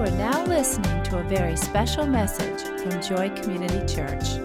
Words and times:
are 0.00 0.10
now 0.12 0.44
listening 0.44 1.02
to 1.02 1.18
a 1.18 1.24
very 1.24 1.56
special 1.56 2.06
message 2.06 2.62
from 2.80 3.02
Joy 3.02 3.30
Community 3.30 3.84
Church. 3.92 4.38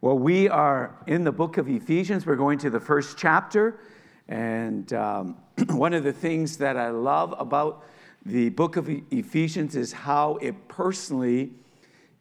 Well, 0.00 0.18
we 0.18 0.48
are 0.48 0.96
in 1.06 1.22
the 1.22 1.30
book 1.30 1.58
of 1.58 1.68
Ephesians. 1.68 2.26
We're 2.26 2.34
going 2.34 2.58
to 2.58 2.70
the 2.70 2.80
first 2.80 3.16
chapter. 3.16 3.78
And 4.26 4.92
um, 4.94 5.36
one 5.68 5.94
of 5.94 6.02
the 6.02 6.12
things 6.12 6.56
that 6.56 6.76
I 6.76 6.90
love 6.90 7.36
about 7.38 7.84
the 8.26 8.48
book 8.48 8.76
of 8.76 8.88
Ephesians 9.12 9.76
is 9.76 9.92
how 9.92 10.38
it 10.42 10.66
personally 10.66 11.52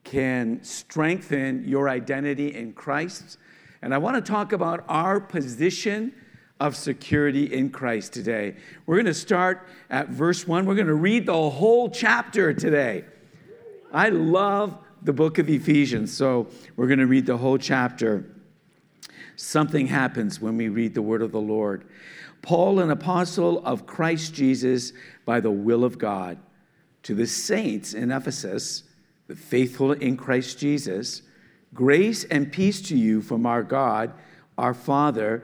can 0.03 0.63
strengthen 0.63 1.67
your 1.67 1.89
identity 1.89 2.53
in 2.53 2.73
Christ. 2.73 3.39
And 3.81 3.95
I 3.95 3.97
want 3.97 4.23
to 4.23 4.31
talk 4.31 4.53
about 4.53 4.85
our 4.87 5.19
position 5.19 6.13
of 6.61 6.75
security 6.75 7.51
in 7.51 7.71
Christ 7.71 8.13
today. 8.13 8.55
We're 8.85 8.97
going 8.97 9.07
to 9.07 9.15
start 9.15 9.67
at 9.89 10.09
verse 10.09 10.47
1. 10.47 10.67
We're 10.67 10.75
going 10.75 10.85
to 10.85 10.93
read 10.93 11.25
the 11.25 11.49
whole 11.49 11.89
chapter 11.89 12.53
today. 12.53 13.03
I 13.91 14.09
love 14.09 14.77
the 15.01 15.11
book 15.11 15.39
of 15.39 15.49
Ephesians, 15.49 16.13
so 16.13 16.47
we're 16.75 16.85
going 16.85 16.99
to 16.99 17.07
read 17.07 17.25
the 17.25 17.37
whole 17.37 17.57
chapter. 17.57 18.25
Something 19.35 19.87
happens 19.87 20.39
when 20.39 20.55
we 20.55 20.69
read 20.69 20.93
the 20.93 21.01
word 21.01 21.23
of 21.23 21.31
the 21.31 21.41
Lord. 21.41 21.83
Paul, 22.43 22.79
an 22.79 22.91
apostle 22.91 23.65
of 23.65 23.87
Christ 23.87 24.35
Jesus 24.35 24.93
by 25.25 25.39
the 25.39 25.49
will 25.49 25.83
of 25.83 25.97
God, 25.97 26.37
to 27.01 27.15
the 27.15 27.25
saints 27.25 27.95
in 27.95 28.11
Ephesus, 28.11 28.83
the 29.25 29.35
faithful 29.35 29.93
in 29.93 30.15
Christ 30.15 30.59
Jesus, 30.59 31.23
grace 31.73 32.23
and 32.25 32.51
peace 32.51 32.83
to 32.83 32.95
you 32.95 33.19
from 33.19 33.47
our 33.47 33.63
God, 33.63 34.13
our 34.59 34.75
Father, 34.75 35.43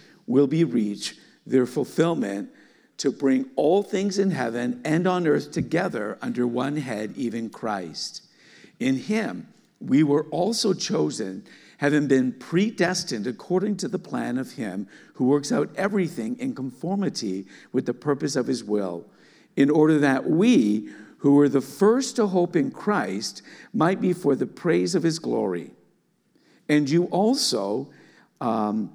will 0.27 0.47
be 0.47 0.63
reached, 0.63 1.19
their 1.45 1.65
fulfillment, 1.65 2.49
to 2.97 3.11
bring 3.11 3.49
all 3.55 3.81
things 3.81 4.19
in 4.19 4.31
heaven 4.31 4.79
and 4.85 5.07
on 5.07 5.25
earth 5.27 5.51
together 5.51 6.17
under 6.21 6.45
one 6.45 6.77
head, 6.77 7.13
even 7.15 7.49
Christ. 7.49 8.23
In 8.79 8.95
him 8.95 9.47
we 9.79 10.03
were 10.03 10.25
also 10.25 10.73
chosen, 10.73 11.43
having 11.77 12.07
been 12.07 12.31
predestined 12.33 13.25
according 13.25 13.77
to 13.77 13.87
the 13.87 13.97
plan 13.97 14.37
of 14.37 14.51
him 14.51 14.87
who 15.15 15.25
works 15.25 15.51
out 15.51 15.69
everything 15.75 16.37
in 16.37 16.53
conformity 16.53 17.47
with 17.71 17.87
the 17.87 17.93
purpose 17.93 18.35
of 18.35 18.45
his 18.45 18.63
will, 18.63 19.05
in 19.55 19.69
order 19.69 19.97
that 19.97 20.29
we, 20.29 20.89
who 21.17 21.35
were 21.35 21.49
the 21.49 21.61
first 21.61 22.15
to 22.15 22.27
hope 22.27 22.55
in 22.55 22.69
Christ, 22.69 23.41
might 23.73 23.99
be 23.99 24.13
for 24.13 24.35
the 24.35 24.45
praise 24.45 24.93
of 24.93 25.03
his 25.03 25.17
glory. 25.17 25.71
And 26.69 26.89
you 26.89 27.05
also, 27.05 27.89
um, 28.39 28.91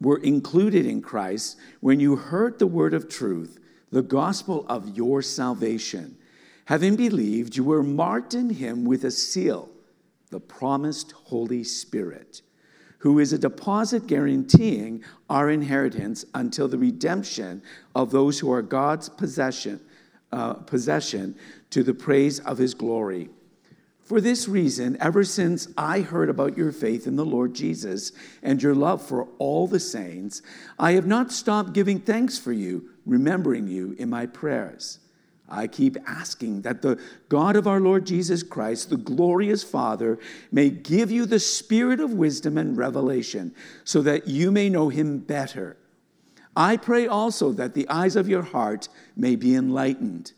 were 0.00 0.18
included 0.18 0.86
in 0.86 1.02
Christ 1.02 1.58
when 1.80 2.00
you 2.00 2.16
heard 2.16 2.58
the 2.58 2.66
word 2.66 2.94
of 2.94 3.08
truth, 3.08 3.58
the 3.90 4.02
gospel 4.02 4.64
of 4.68 4.96
your 4.96 5.20
salvation. 5.22 6.16
Having 6.66 6.96
believed, 6.96 7.56
you 7.56 7.64
were 7.64 7.82
marked 7.82 8.34
in 8.34 8.50
him 8.50 8.84
with 8.84 9.04
a 9.04 9.10
seal, 9.10 9.68
the 10.30 10.40
promised 10.40 11.12
Holy 11.12 11.64
Spirit, 11.64 12.42
who 12.98 13.18
is 13.18 13.32
a 13.32 13.38
deposit 13.38 14.06
guaranteeing 14.06 15.02
our 15.28 15.50
inheritance 15.50 16.24
until 16.34 16.68
the 16.68 16.78
redemption 16.78 17.62
of 17.94 18.10
those 18.10 18.38
who 18.38 18.52
are 18.52 18.62
God's 18.62 19.08
possession, 19.08 19.80
uh, 20.32 20.54
possession 20.54 21.34
to 21.70 21.82
the 21.82 21.94
praise 21.94 22.38
of 22.40 22.58
his 22.58 22.74
glory. 22.74 23.28
For 24.10 24.20
this 24.20 24.48
reason, 24.48 24.96
ever 24.98 25.22
since 25.22 25.68
I 25.76 26.00
heard 26.00 26.30
about 26.30 26.58
your 26.58 26.72
faith 26.72 27.06
in 27.06 27.14
the 27.14 27.24
Lord 27.24 27.54
Jesus 27.54 28.10
and 28.42 28.60
your 28.60 28.74
love 28.74 29.00
for 29.00 29.28
all 29.38 29.68
the 29.68 29.78
saints, 29.78 30.42
I 30.80 30.94
have 30.94 31.06
not 31.06 31.30
stopped 31.30 31.74
giving 31.74 32.00
thanks 32.00 32.36
for 32.36 32.52
you, 32.52 32.90
remembering 33.06 33.68
you 33.68 33.94
in 34.00 34.10
my 34.10 34.26
prayers. 34.26 34.98
I 35.48 35.68
keep 35.68 35.96
asking 36.08 36.62
that 36.62 36.82
the 36.82 37.00
God 37.28 37.54
of 37.54 37.68
our 37.68 37.78
Lord 37.78 38.04
Jesus 38.04 38.42
Christ, 38.42 38.90
the 38.90 38.96
glorious 38.96 39.62
Father, 39.62 40.18
may 40.50 40.70
give 40.70 41.12
you 41.12 41.24
the 41.24 41.38
spirit 41.38 42.00
of 42.00 42.12
wisdom 42.12 42.58
and 42.58 42.76
revelation 42.76 43.54
so 43.84 44.02
that 44.02 44.26
you 44.26 44.50
may 44.50 44.68
know 44.68 44.88
him 44.88 45.18
better. 45.18 45.76
I 46.56 46.78
pray 46.78 47.06
also 47.06 47.52
that 47.52 47.74
the 47.74 47.88
eyes 47.88 48.16
of 48.16 48.28
your 48.28 48.42
heart 48.42 48.88
may 49.14 49.36
be 49.36 49.54
enlightened 49.54 50.32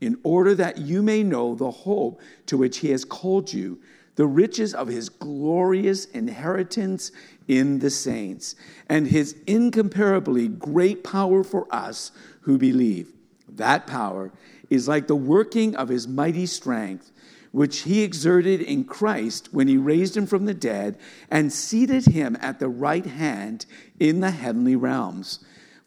in 0.00 0.18
order 0.22 0.54
that 0.54 0.78
you 0.78 1.02
may 1.02 1.22
know 1.22 1.54
the 1.54 1.70
hope 1.70 2.20
to 2.46 2.56
which 2.56 2.78
he 2.78 2.90
has 2.90 3.04
called 3.04 3.52
you, 3.52 3.78
the 4.16 4.26
riches 4.26 4.74
of 4.74 4.88
his 4.88 5.08
glorious 5.08 6.06
inheritance 6.06 7.12
in 7.48 7.78
the 7.78 7.90
saints, 7.90 8.54
and 8.88 9.06
his 9.06 9.36
incomparably 9.46 10.48
great 10.48 11.04
power 11.04 11.44
for 11.44 11.66
us 11.74 12.12
who 12.42 12.58
believe. 12.58 13.12
That 13.48 13.86
power 13.86 14.32
is 14.68 14.88
like 14.88 15.06
the 15.06 15.16
working 15.16 15.74
of 15.76 15.88
his 15.88 16.06
mighty 16.06 16.46
strength, 16.46 17.10
which 17.52 17.80
he 17.80 18.02
exerted 18.02 18.60
in 18.60 18.84
Christ 18.84 19.48
when 19.52 19.66
he 19.66 19.76
raised 19.76 20.16
him 20.16 20.26
from 20.26 20.44
the 20.44 20.54
dead 20.54 20.96
and 21.30 21.52
seated 21.52 22.06
him 22.06 22.36
at 22.40 22.60
the 22.60 22.68
right 22.68 23.04
hand 23.04 23.66
in 23.98 24.20
the 24.20 24.30
heavenly 24.30 24.76
realms 24.76 25.40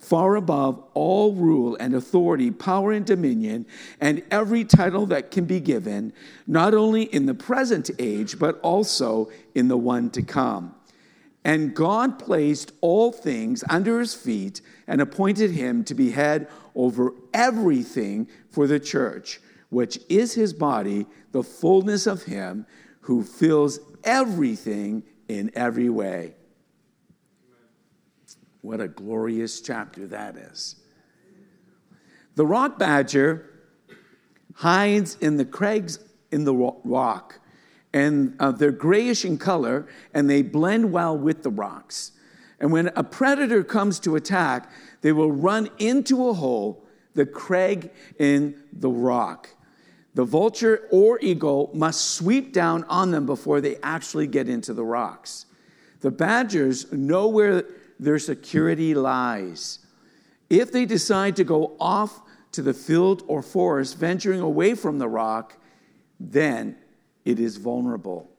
far 0.03 0.35
above 0.35 0.83
all 0.93 1.33
rule 1.33 1.77
and 1.79 1.95
authority, 1.95 2.51
power 2.51 2.91
and 2.91 3.05
dominion, 3.05 3.65
and 4.01 4.21
every 4.29 4.65
title 4.65 5.05
that 5.05 5.31
can 5.31 5.45
be 5.45 5.59
given, 5.59 6.11
not 6.45 6.73
only 6.73 7.03
in 7.03 7.25
the 7.25 7.33
present 7.33 7.89
age, 7.99 8.37
but 8.37 8.59
also 8.61 9.31
in 9.55 9.69
the 9.69 9.77
one 9.77 10.09
to 10.09 10.21
come. 10.21 10.75
And 11.45 11.75
God 11.75 12.19
placed 12.19 12.71
all 12.81 13.11
things 13.11 13.63
under 13.69 13.99
his 13.99 14.13
feet 14.13 14.61
and 14.87 15.01
appointed 15.01 15.51
him 15.51 15.83
to 15.85 15.93
be 15.95 16.11
head 16.11 16.47
over 16.75 17.13
everything 17.33 18.27
for 18.49 18.67
the 18.67 18.79
church, 18.79 19.41
which 19.69 19.99
is 20.09 20.33
his 20.33 20.53
body, 20.53 21.05
the 21.31 21.43
fullness 21.43 22.07
of 22.07 22.23
him 22.23 22.65
who 23.01 23.23
fills 23.23 23.79
everything 24.03 25.03
in 25.27 25.51
every 25.55 25.89
way. 25.89 26.35
What 28.63 28.79
a 28.79 28.87
glorious 28.87 29.59
chapter 29.59 30.07
that 30.07 30.37
is. 30.37 30.77
The 32.35 32.45
rock 32.45 32.79
badger 32.79 33.45
hides 34.55 35.17
in 35.19 35.35
the 35.35 35.43
crags 35.43 35.99
in 36.31 36.45
the 36.45 36.55
rock, 36.55 37.41
and 37.91 38.37
uh, 38.39 38.51
they're 38.51 38.71
grayish 38.71 39.25
in 39.25 39.37
color, 39.37 39.85
and 40.13 40.29
they 40.29 40.41
blend 40.41 40.93
well 40.93 41.17
with 41.17 41.43
the 41.43 41.49
rocks. 41.49 42.13
And 42.57 42.71
when 42.71 42.89
a 42.95 43.03
predator 43.03 43.65
comes 43.65 43.99
to 43.99 44.15
attack, 44.15 44.71
they 45.01 45.11
will 45.11 45.33
run 45.33 45.69
into 45.77 46.29
a 46.29 46.33
hole, 46.33 46.85
the 47.15 47.25
crag 47.25 47.91
in 48.17 48.55
the 48.71 48.89
rock. 48.89 49.49
The 50.13 50.23
vulture 50.23 50.87
or 50.89 51.19
eagle 51.21 51.69
must 51.73 52.11
sweep 52.11 52.53
down 52.53 52.85
on 52.85 53.11
them 53.11 53.25
before 53.25 53.59
they 53.59 53.75
actually 53.83 54.27
get 54.27 54.47
into 54.47 54.73
the 54.73 54.85
rocks. 54.85 55.47
The 55.99 56.11
badgers 56.11 56.89
know 56.93 57.27
where 57.27 57.65
their 57.99 58.19
security 58.19 58.93
lies. 58.93 59.79
If 60.49 60.71
they 60.71 60.85
decide 60.85 61.35
to 61.37 61.43
go 61.43 61.75
off 61.79 62.21
to 62.51 62.61
the 62.61 62.73
field 62.73 63.23
or 63.27 63.41
forest, 63.41 63.97
venturing 63.97 64.39
away 64.39 64.75
from 64.75 64.99
the 64.99 65.07
rock, 65.07 65.57
then 66.19 66.77
it 67.25 67.39
is 67.39 67.57
vulnerable. 67.57 68.29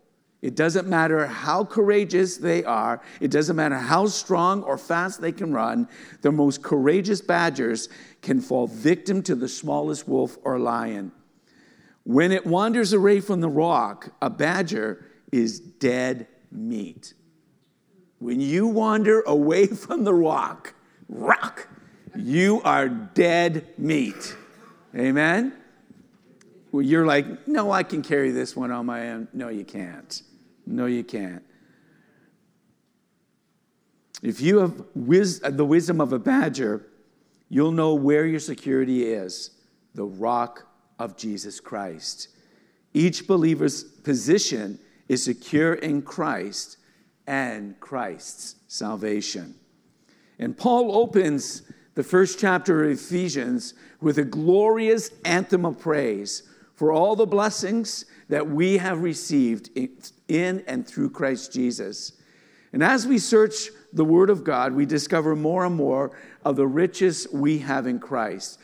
It 0.45 0.55
doesn't 0.55 0.87
matter 0.87 1.27
how 1.27 1.65
courageous 1.65 2.37
they 2.37 2.65
are, 2.65 3.01
it 3.19 3.31
doesn't 3.31 3.57
matter 3.57 3.79
how 3.79 4.07
strong 4.07 4.63
or 4.63 4.77
fast 4.77 5.23
they 5.23 5.33
can 5.33 5.55
run, 5.55 5.89
the 6.21 6.31
most 6.31 6.63
courageous 6.63 7.23
badgers 7.23 7.89
can 8.21 8.43
fall 8.43 8.67
victim 8.67 9.23
to 9.23 9.35
the 9.35 9.49
smallest 9.49 10.07
wolf 10.07 10.37
or 10.45 10.59
lion. 10.59 11.13
When 12.03 12.31
it 12.31 12.45
wanders 12.45 12.93
away 12.93 13.21
from 13.21 13.41
the 13.41 13.49
rock, 13.49 14.11
a 14.21 14.29
badger 14.29 15.07
is 15.33 15.59
dead 15.59 16.29
meat. 16.53 17.15
When 18.25 18.41
you 18.41 18.69
wander 18.69 19.21
away 19.27 19.67
from 19.85 20.05
the 20.05 20.15
rock, 20.15 20.73
rock, 21.11 21.69
you 22.17 22.63
are 22.65 22.89
dead 22.89 23.67
meat. 23.77 24.35
Amen? 24.97 25.53
Well, 26.73 26.81
you're 26.81 27.05
like, 27.05 27.47
no, 27.47 27.71
I 27.71 27.83
can 27.83 28.01
carry 28.01 28.31
this 28.31 28.57
one 28.57 28.71
on 28.71 28.87
my 28.87 29.11
own. 29.11 29.29
No, 29.35 29.49
you 29.51 29.67
can't. 29.67 30.23
No, 30.65 30.87
you 30.87 31.05
can't. 31.05 31.43
If 34.23 34.41
you 34.41 34.57
have 34.61 34.83
wis- 34.95 35.41
the 35.41 35.67
wisdom 35.67 36.01
of 36.01 36.15
a 36.15 36.19
badger, 36.19 36.87
you'll 37.51 37.73
know 37.73 37.93
where 37.93 38.25
your 38.25 38.41
security 38.41 39.05
is 39.05 39.51
the 39.95 40.07
rock 40.07 40.67
of 40.99 41.19
Jesus 41.19 41.61
Christ. 41.61 42.29
Each 42.95 43.27
believer's 43.27 43.85
position 43.85 44.79
is 45.09 45.23
secure 45.23 45.75
in 45.75 46.01
Christ 46.01 46.79
and 47.27 47.79
Christ's 47.81 48.57
salvation. 48.69 49.55
And 50.39 50.57
Paul 50.57 50.97
opens 50.97 51.63
the 51.95 52.03
first 52.03 52.39
chapter 52.39 52.85
of 52.85 52.91
Ephesians 52.91 53.75
with 54.01 54.19
a 54.19 54.25
glorious 54.25 55.11
anthem 55.25 55.65
of 55.65 55.79
praise 55.79 56.43
for 56.75 56.93
all 56.93 57.15
the 57.15 57.27
blessings 57.27 58.05
that 58.29 58.49
we 58.49 58.79
have 58.79 59.01
received 59.01 59.71
in 60.29 60.65
and 60.67 60.87
through 60.87 61.11
Christ 61.11 61.53
Jesus. 61.53 62.13
And 62.73 62.83
as 62.83 63.07
we 63.07 63.19
search 63.19 63.69
the 63.93 64.05
Word 64.05 64.29
of 64.31 64.43
God, 64.43 64.73
we 64.73 64.85
discover 64.85 65.37
more 65.37 65.65
and 65.65 65.77
more 65.77 66.11
of 66.45 66.57
the 66.57 66.67
riches 66.67 67.29
we 67.33 67.59
have 67.59 67.87
in 67.87 68.01
Christ. 68.01 68.59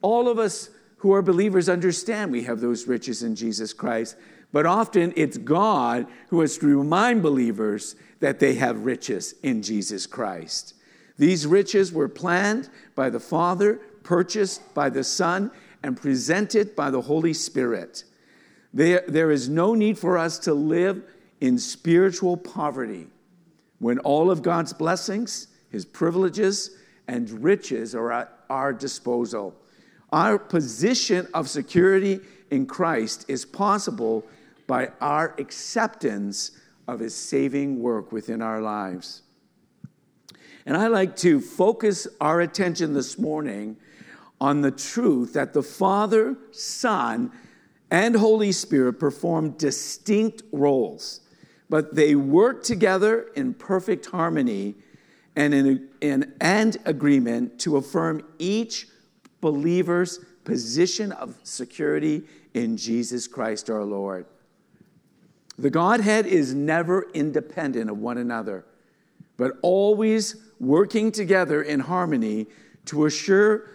All 0.00 0.28
of 0.28 0.38
us 0.38 0.70
who 0.98 1.12
are 1.12 1.22
believers 1.22 1.68
understand 1.68 2.30
we 2.30 2.44
have 2.44 2.60
those 2.60 2.86
riches 2.86 3.24
in 3.24 3.34
Jesus 3.34 3.72
Christ, 3.72 4.16
but 4.52 4.66
often 4.66 5.12
it's 5.16 5.36
God 5.38 6.06
who 6.28 6.40
has 6.40 6.56
to 6.58 6.78
remind 6.78 7.22
believers 7.22 7.96
that 8.20 8.40
they 8.40 8.54
have 8.54 8.84
riches 8.84 9.34
in 9.42 9.62
Jesus 9.62 10.06
Christ. 10.06 10.74
These 11.18 11.46
riches 11.46 11.92
were 11.92 12.08
planned 12.08 12.68
by 12.94 13.10
the 13.10 13.20
Father, 13.20 13.76
purchased 14.02 14.74
by 14.74 14.90
the 14.90 15.04
Son, 15.04 15.50
and 15.82 15.96
presented 15.96 16.74
by 16.76 16.90
the 16.90 17.02
Holy 17.02 17.32
Spirit. 17.32 18.04
There, 18.72 19.04
there 19.06 19.30
is 19.30 19.48
no 19.48 19.74
need 19.74 19.98
for 19.98 20.18
us 20.18 20.38
to 20.40 20.54
live 20.54 21.02
in 21.40 21.58
spiritual 21.58 22.36
poverty 22.36 23.06
when 23.78 23.98
all 24.00 24.30
of 24.30 24.42
God's 24.42 24.72
blessings, 24.72 25.48
His 25.70 25.84
privileges, 25.84 26.76
and 27.08 27.42
riches 27.42 27.94
are 27.94 28.12
at 28.12 28.32
our 28.50 28.72
disposal. 28.72 29.54
Our 30.12 30.38
position 30.38 31.26
of 31.34 31.48
security 31.48 32.20
in 32.50 32.66
Christ 32.66 33.24
is 33.28 33.44
possible 33.44 34.24
by 34.66 34.90
our 35.00 35.34
acceptance 35.38 36.52
of 36.88 37.00
His 37.00 37.14
saving 37.14 37.80
work 37.80 38.12
within 38.12 38.42
our 38.42 38.60
lives. 38.60 39.22
And 40.64 40.76
I 40.76 40.88
like 40.88 41.16
to 41.18 41.40
focus 41.40 42.08
our 42.20 42.40
attention 42.40 42.92
this 42.92 43.18
morning 43.18 43.76
on 44.40 44.60
the 44.60 44.70
truth 44.70 45.32
that 45.34 45.52
the 45.52 45.62
Father, 45.62 46.36
Son, 46.50 47.30
and 47.90 48.16
Holy 48.16 48.52
Spirit 48.52 48.94
perform 48.94 49.50
distinct 49.52 50.42
roles, 50.52 51.20
but 51.70 51.94
they 51.94 52.14
work 52.14 52.64
together 52.64 53.28
in 53.36 53.54
perfect 53.54 54.06
harmony 54.06 54.74
and 55.36 55.54
in, 55.54 55.88
in 56.00 56.34
and 56.40 56.76
agreement 56.84 57.60
to 57.60 57.76
affirm 57.76 58.22
each 58.38 58.88
believer's 59.40 60.18
position 60.44 61.12
of 61.12 61.36
security 61.42 62.22
in 62.54 62.76
Jesus 62.76 63.28
Christ 63.28 63.70
our 63.70 63.84
Lord. 63.84 64.26
The 65.58 65.70
Godhead 65.70 66.26
is 66.26 66.54
never 66.54 67.10
independent 67.14 67.90
of 67.90 67.98
one 67.98 68.18
another, 68.18 68.66
but 69.36 69.52
always 69.62 70.36
working 70.60 71.12
together 71.12 71.62
in 71.62 71.80
harmony 71.80 72.46
to 72.86 73.06
assure 73.06 73.70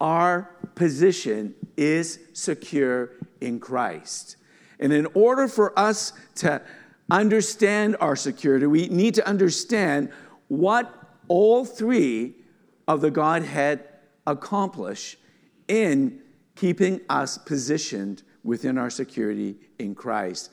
our 0.00 0.50
position 0.74 1.54
is 1.76 2.18
secure 2.32 3.10
in 3.40 3.58
Christ. 3.58 4.36
And 4.78 4.92
in 4.92 5.06
order 5.14 5.48
for 5.48 5.76
us 5.78 6.12
to 6.36 6.62
understand 7.10 7.96
our 8.00 8.16
security, 8.16 8.66
we 8.66 8.88
need 8.88 9.14
to 9.14 9.26
understand 9.26 10.10
what 10.48 10.92
all 11.28 11.64
three 11.64 12.34
of 12.86 13.00
the 13.00 13.10
Godhead 13.10 13.84
accomplish 14.26 15.16
in 15.66 16.20
keeping 16.54 17.00
us 17.08 17.38
positioned 17.38 18.22
within 18.46 18.78
our 18.78 18.88
security 18.88 19.56
in 19.78 19.94
Christ. 19.94 20.50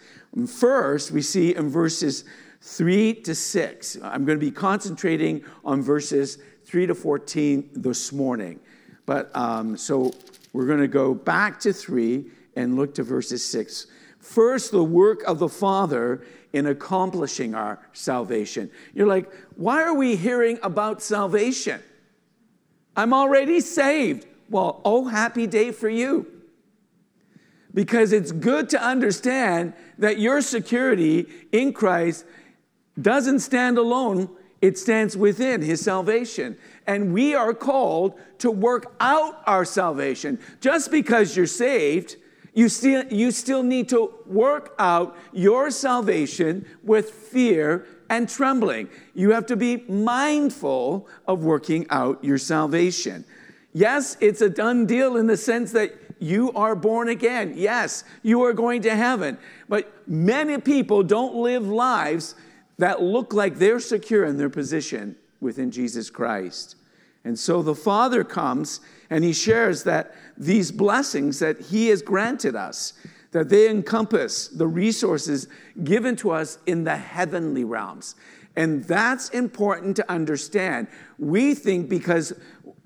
First, 0.47 1.11
we 1.11 1.21
see 1.21 1.55
in 1.55 1.69
verses 1.69 2.25
3 2.61 3.13
to 3.21 3.35
6. 3.35 3.97
I'm 4.03 4.25
going 4.25 4.39
to 4.39 4.45
be 4.45 4.51
concentrating 4.51 5.43
on 5.63 5.81
verses 5.81 6.39
3 6.65 6.87
to 6.87 6.95
14 6.95 7.69
this 7.73 8.11
morning. 8.11 8.59
But 9.05 9.35
um, 9.35 9.77
so 9.77 10.13
we're 10.53 10.65
going 10.65 10.79
to 10.79 10.87
go 10.87 11.13
back 11.13 11.59
to 11.61 11.71
3 11.71 12.25
and 12.55 12.75
look 12.75 12.95
to 12.95 13.03
verses 13.03 13.45
6. 13.45 13.87
First, 14.19 14.71
the 14.71 14.83
work 14.83 15.21
of 15.23 15.39
the 15.39 15.49
Father 15.49 16.23
in 16.53 16.67
accomplishing 16.67 17.53
our 17.53 17.79
salvation. 17.93 18.71
You're 18.93 19.07
like, 19.07 19.31
why 19.55 19.83
are 19.83 19.93
we 19.93 20.15
hearing 20.15 20.57
about 20.63 21.01
salvation? 21.01 21.81
I'm 22.95 23.13
already 23.13 23.59
saved. 23.59 24.25
Well, 24.49 24.81
oh, 24.85 25.05
happy 25.05 25.47
day 25.47 25.71
for 25.71 25.89
you. 25.89 26.32
Because 27.73 28.13
it's 28.13 28.31
good 28.31 28.69
to 28.69 28.81
understand 28.81 29.73
that 29.97 30.19
your 30.19 30.41
security 30.41 31.27
in 31.51 31.73
Christ 31.73 32.25
doesn't 33.01 33.39
stand 33.39 33.77
alone, 33.77 34.29
it 34.61 34.77
stands 34.77 35.17
within 35.17 35.61
his 35.61 35.81
salvation. 35.81 36.57
And 36.87 37.13
we 37.13 37.33
are 37.35 37.53
called 37.53 38.19
to 38.39 38.51
work 38.51 38.95
out 38.99 39.41
our 39.45 39.65
salvation. 39.65 40.39
Just 40.61 40.91
because 40.91 41.35
you're 41.35 41.47
saved, 41.47 42.17
you 42.53 42.69
still, 42.69 43.03
you 43.11 43.31
still 43.31 43.63
need 43.63 43.89
to 43.89 44.13
work 44.25 44.75
out 44.77 45.17
your 45.31 45.71
salvation 45.71 46.65
with 46.83 47.09
fear 47.09 47.87
and 48.09 48.29
trembling. 48.29 48.89
You 49.15 49.31
have 49.31 49.47
to 49.47 49.55
be 49.55 49.77
mindful 49.87 51.07
of 51.27 51.43
working 51.43 51.87
out 51.89 52.23
your 52.23 52.37
salvation. 52.37 53.25
Yes, 53.73 54.17
it's 54.21 54.41
a 54.41 54.49
done 54.49 54.85
deal 54.85 55.17
in 55.17 55.25
the 55.25 55.37
sense 55.37 55.71
that 55.71 55.95
you 56.23 56.51
are 56.53 56.75
born 56.75 57.09
again. 57.09 57.53
Yes, 57.55 58.03
you 58.21 58.43
are 58.43 58.53
going 58.53 58.81
to 58.83 58.95
heaven. 58.95 59.37
But 59.67 59.91
many 60.07 60.57
people 60.59 61.03
don't 61.03 61.35
live 61.35 61.67
lives 61.67 62.35
that 62.77 63.01
look 63.01 63.33
like 63.33 63.55
they're 63.55 63.79
secure 63.79 64.25
in 64.25 64.37
their 64.37 64.49
position 64.49 65.15
within 65.41 65.69
Jesus 65.69 66.09
Christ. 66.09 66.75
And 67.25 67.37
so 67.37 67.61
the 67.61 67.75
Father 67.75 68.23
comes 68.23 68.79
and 69.09 69.23
he 69.23 69.33
shares 69.33 69.83
that 69.83 70.13
these 70.37 70.71
blessings 70.71 71.39
that 71.39 71.59
he 71.59 71.89
has 71.89 72.01
granted 72.01 72.55
us, 72.55 72.93
that 73.31 73.49
they 73.49 73.69
encompass 73.69 74.47
the 74.47 74.67
resources 74.67 75.47
given 75.83 76.15
to 76.17 76.31
us 76.31 76.57
in 76.65 76.83
the 76.83 76.95
heavenly 76.95 77.63
realms. 77.63 78.15
And 78.55 78.83
that's 78.83 79.29
important 79.29 79.95
to 79.97 80.11
understand. 80.11 80.87
We 81.17 81.53
think 81.55 81.89
because 81.89 82.33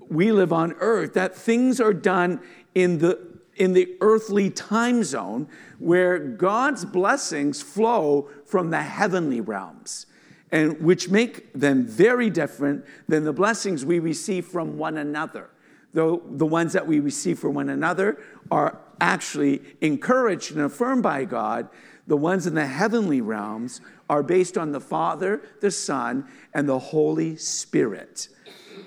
we 0.08 0.32
live 0.32 0.52
on 0.52 0.72
earth 0.80 1.14
that 1.14 1.36
things 1.36 1.80
are 1.80 1.92
done 1.92 2.40
in 2.74 2.98
the 2.98 3.27
in 3.58 3.72
the 3.72 3.96
earthly 4.00 4.50
time 4.50 5.02
zone 5.04 5.48
where 5.78 6.18
God's 6.18 6.84
blessings 6.84 7.60
flow 7.60 8.28
from 8.46 8.70
the 8.70 8.82
heavenly 8.82 9.40
realms 9.40 10.06
and 10.50 10.80
which 10.80 11.10
make 11.10 11.52
them 11.52 11.86
very 11.86 12.30
different 12.30 12.84
than 13.06 13.24
the 13.24 13.32
blessings 13.32 13.84
we 13.84 13.98
receive 13.98 14.46
from 14.46 14.78
one 14.78 14.96
another. 14.96 15.50
Though 15.92 16.22
the 16.30 16.46
ones 16.46 16.72
that 16.72 16.86
we 16.86 17.00
receive 17.00 17.38
from 17.38 17.54
one 17.54 17.68
another 17.68 18.18
are 18.50 18.78
actually 19.00 19.62
encouraged 19.80 20.52
and 20.52 20.60
affirmed 20.62 21.02
by 21.02 21.24
God, 21.24 21.68
the 22.06 22.16
ones 22.16 22.46
in 22.46 22.54
the 22.54 22.66
heavenly 22.66 23.20
realms 23.20 23.80
are 24.08 24.22
based 24.22 24.56
on 24.56 24.72
the 24.72 24.80
Father, 24.80 25.42
the 25.60 25.70
Son, 25.70 26.26
and 26.54 26.68
the 26.68 26.78
Holy 26.78 27.36
Spirit. 27.36 28.28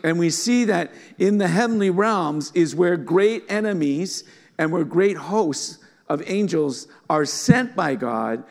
And 0.04 0.18
we 0.18 0.32
see 0.32 0.66
that 0.66 0.92
in 1.20 1.38
the 1.38 1.48
heavenly 1.48 1.92
realms 1.92 2.52
is 2.56 2.76
where 2.76 2.98
great 2.98 3.44
enemies 3.50 4.24
and 4.62 4.72
where 4.72 4.84
great 4.84 5.18
hosts 5.18 5.80
of 6.08 6.22
angels 6.28 6.88
are 7.10 7.26
sent 7.26 7.76
by 7.76 7.96
God 7.96 8.44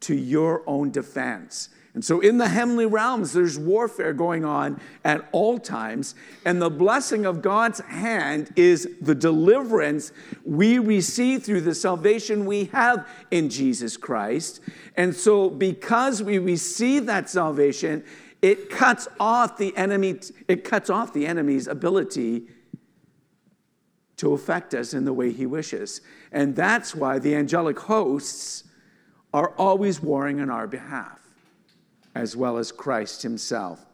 to 0.00 0.14
your 0.14 0.62
own 0.66 0.90
defense. 0.90 1.68
And 1.92 2.02
so 2.02 2.20
in 2.20 2.38
the 2.38 2.48
heavenly 2.48 2.86
realms, 2.86 3.34
there's 3.34 3.58
warfare 3.58 4.14
going 4.14 4.42
on 4.42 4.80
at 5.04 5.28
all 5.32 5.58
times. 5.58 6.14
And 6.46 6.62
the 6.62 6.70
blessing 6.70 7.26
of 7.26 7.42
God's 7.42 7.80
hand 7.80 8.54
is 8.56 8.88
the 9.02 9.14
deliverance 9.14 10.12
we 10.46 10.78
receive 10.78 11.42
through 11.42 11.60
the 11.60 11.74
salvation 11.74 12.46
we 12.46 12.66
have 12.66 13.06
in 13.30 13.50
Jesus 13.50 13.98
Christ. 13.98 14.60
And 14.96 15.14
so, 15.14 15.50
because 15.50 16.22
we 16.22 16.38
receive 16.38 17.04
that 17.04 17.28
salvation, 17.28 18.02
it 18.40 18.70
cuts 18.70 19.08
off 19.18 19.58
the 19.58 19.76
enemy, 19.76 20.20
it 20.48 20.64
cuts 20.64 20.88
off 20.88 21.12
the 21.12 21.26
enemy's 21.26 21.66
ability 21.66 22.46
to 24.20 24.34
affect 24.34 24.74
us 24.74 24.92
in 24.92 25.06
the 25.06 25.12
way 25.14 25.32
he 25.32 25.46
wishes. 25.46 26.02
And 26.30 26.54
that's 26.54 26.94
why 26.94 27.18
the 27.18 27.34
angelic 27.34 27.78
hosts 27.78 28.64
are 29.32 29.54
always 29.56 30.02
warring 30.02 30.40
on 30.40 30.50
our 30.50 30.66
behalf 30.66 31.18
as 32.14 32.36
well 32.36 32.58
as 32.58 32.70
Christ 32.70 33.22
himself 33.22 33.86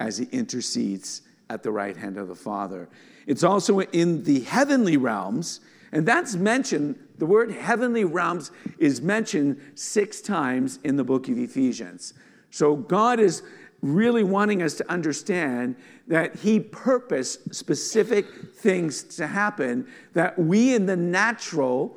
as 0.00 0.16
he 0.16 0.24
intercedes 0.32 1.20
at 1.50 1.62
the 1.62 1.70
right 1.70 1.96
hand 1.96 2.16
of 2.16 2.28
the 2.28 2.34
Father. 2.34 2.88
It's 3.26 3.44
also 3.44 3.80
in 3.80 4.24
the 4.24 4.40
heavenly 4.40 4.96
realms, 4.96 5.60
and 5.92 6.06
that's 6.06 6.34
mentioned, 6.34 6.98
the 7.18 7.26
word 7.26 7.50
heavenly 7.52 8.04
realms 8.04 8.52
is 8.78 9.02
mentioned 9.02 9.60
six 9.74 10.22
times 10.22 10.78
in 10.82 10.96
the 10.96 11.04
book 11.04 11.28
of 11.28 11.38
Ephesians. 11.38 12.14
So 12.50 12.74
God 12.74 13.20
is 13.20 13.42
really 13.82 14.22
wanting 14.22 14.62
us 14.62 14.74
to 14.74 14.90
understand 14.90 15.74
that 16.06 16.36
he 16.36 16.60
purposed 16.60 17.52
specific 17.54 18.26
things 18.54 19.02
to 19.02 19.26
happen 19.26 19.86
that 20.14 20.38
we 20.38 20.74
in 20.74 20.86
the 20.86 20.96
natural 20.96 21.96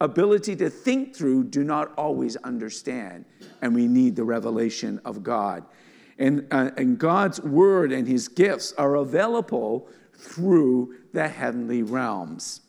ability 0.00 0.54
to 0.54 0.70
think 0.70 1.14
through 1.14 1.42
do 1.42 1.64
not 1.64 1.92
always 1.98 2.36
understand 2.36 3.24
and 3.60 3.74
we 3.74 3.88
need 3.88 4.14
the 4.14 4.22
revelation 4.22 5.00
of 5.04 5.24
God. 5.24 5.64
And, 6.18 6.46
uh, 6.52 6.70
and 6.76 6.98
God's 6.98 7.40
word 7.40 7.92
and 7.92 8.06
his 8.06 8.28
gifts 8.28 8.72
are 8.72 8.94
available 8.96 9.88
through 10.14 10.94
the 11.12 11.28
heavenly 11.28 11.82
realms. 11.82 12.60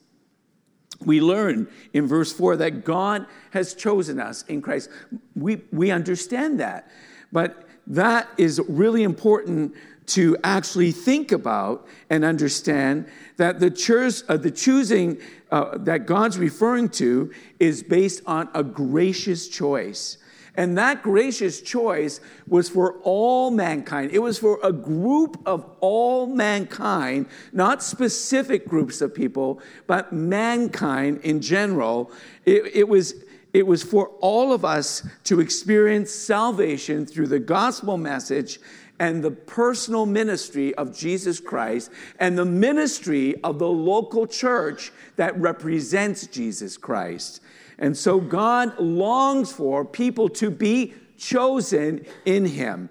We 1.05 1.21
learn 1.21 1.67
in 1.93 2.07
verse 2.07 2.33
4 2.33 2.57
that 2.57 2.83
God 2.83 3.25
has 3.51 3.73
chosen 3.73 4.19
us 4.19 4.43
in 4.43 4.61
Christ. 4.61 4.89
We, 5.35 5.61
we 5.71 5.91
understand 5.91 6.59
that. 6.59 6.89
But 7.31 7.68
that 7.89 8.29
is 8.37 8.61
really 8.67 9.03
important 9.03 9.73
to 10.07 10.37
actually 10.43 10.91
think 10.91 11.31
about 11.31 11.87
and 12.09 12.25
understand 12.25 13.07
that 13.37 13.59
the, 13.59 13.69
church, 13.69 14.21
uh, 14.27 14.37
the 14.37 14.51
choosing 14.51 15.19
uh, 15.51 15.77
that 15.77 16.05
God's 16.05 16.37
referring 16.37 16.89
to 16.89 17.31
is 17.59 17.83
based 17.83 18.21
on 18.25 18.49
a 18.53 18.63
gracious 18.63 19.47
choice. 19.47 20.17
And 20.55 20.77
that 20.77 21.03
gracious 21.03 21.61
choice 21.61 22.19
was 22.47 22.69
for 22.69 22.97
all 23.03 23.49
mankind. 23.51 24.11
It 24.11 24.19
was 24.19 24.37
for 24.37 24.59
a 24.63 24.73
group 24.73 25.41
of 25.45 25.65
all 25.79 26.27
mankind, 26.27 27.27
not 27.53 27.81
specific 27.81 28.67
groups 28.67 28.99
of 28.99 29.13
people, 29.13 29.61
but 29.87 30.11
mankind 30.11 31.21
in 31.23 31.39
general. 31.39 32.11
It, 32.45 32.75
it, 32.75 32.89
was, 32.89 33.13
it 33.53 33.65
was 33.65 33.83
for 33.83 34.09
all 34.21 34.53
of 34.53 34.63
us 34.63 35.05
to 35.25 35.39
experience 35.39 36.11
salvation 36.11 37.05
through 37.05 37.27
the 37.27 37.39
gospel 37.39 37.97
message 37.97 38.59
and 38.99 39.23
the 39.23 39.31
personal 39.31 40.05
ministry 40.05 40.75
of 40.75 40.95
Jesus 40.95 41.39
Christ 41.39 41.89
and 42.19 42.37
the 42.37 42.45
ministry 42.45 43.41
of 43.43 43.57
the 43.57 43.67
local 43.67 44.27
church 44.27 44.91
that 45.15 45.39
represents 45.39 46.27
Jesus 46.27 46.77
Christ. 46.77 47.41
And 47.77 47.97
so 47.97 48.19
God 48.19 48.77
longs 48.77 49.51
for 49.51 49.85
people 49.85 50.27
to 50.29 50.51
be 50.51 50.93
chosen 51.17 52.05
in 52.25 52.45
Him. 52.45 52.89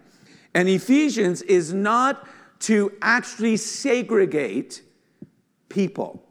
And 0.55 0.69
Ephesians 0.69 1.43
is 1.43 1.75
not 1.75 2.27
to 2.61 2.93
actually 3.03 3.57
segregate 3.59 4.83
people, 5.69 6.25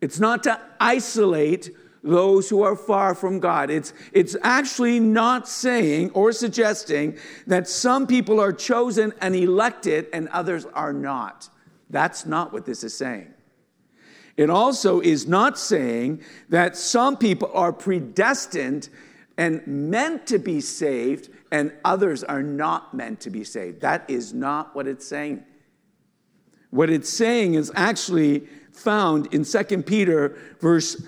it's 0.00 0.20
not 0.20 0.44
to 0.44 0.58
isolate 0.80 1.70
those 2.02 2.48
who 2.48 2.62
are 2.62 2.76
far 2.76 3.14
from 3.14 3.38
God. 3.38 3.70
It's, 3.70 3.94
it's 4.12 4.36
actually 4.42 4.98
not 4.98 5.48
saying 5.48 6.10
or 6.10 6.32
suggesting 6.32 7.16
that 7.46 7.68
some 7.68 8.06
people 8.06 8.40
are 8.40 8.52
chosen 8.52 9.12
and 9.20 9.36
elected 9.36 10.08
and 10.12 10.28
others 10.28 10.66
are 10.66 10.92
not. 10.92 11.48
That's 11.90 12.26
not 12.26 12.52
what 12.52 12.66
this 12.66 12.82
is 12.82 12.96
saying. 12.96 13.32
It 14.36 14.50
also 14.50 15.00
is 15.00 15.26
not 15.26 15.58
saying 15.58 16.22
that 16.48 16.76
some 16.76 17.16
people 17.16 17.50
are 17.54 17.72
predestined 17.72 18.88
and 19.36 19.64
meant 19.66 20.26
to 20.26 20.38
be 20.38 20.60
saved 20.60 21.28
and 21.50 21.72
others 21.84 22.24
are 22.24 22.42
not 22.42 22.94
meant 22.94 23.20
to 23.20 23.30
be 23.30 23.44
saved. 23.44 23.82
That 23.82 24.08
is 24.08 24.32
not 24.32 24.74
what 24.74 24.88
it's 24.88 25.06
saying. 25.06 25.44
What 26.70 26.88
it's 26.88 27.10
saying 27.10 27.54
is 27.54 27.70
actually 27.74 28.48
found 28.72 29.32
in 29.34 29.44
2 29.44 29.82
Peter 29.82 30.36
verse 30.60 31.02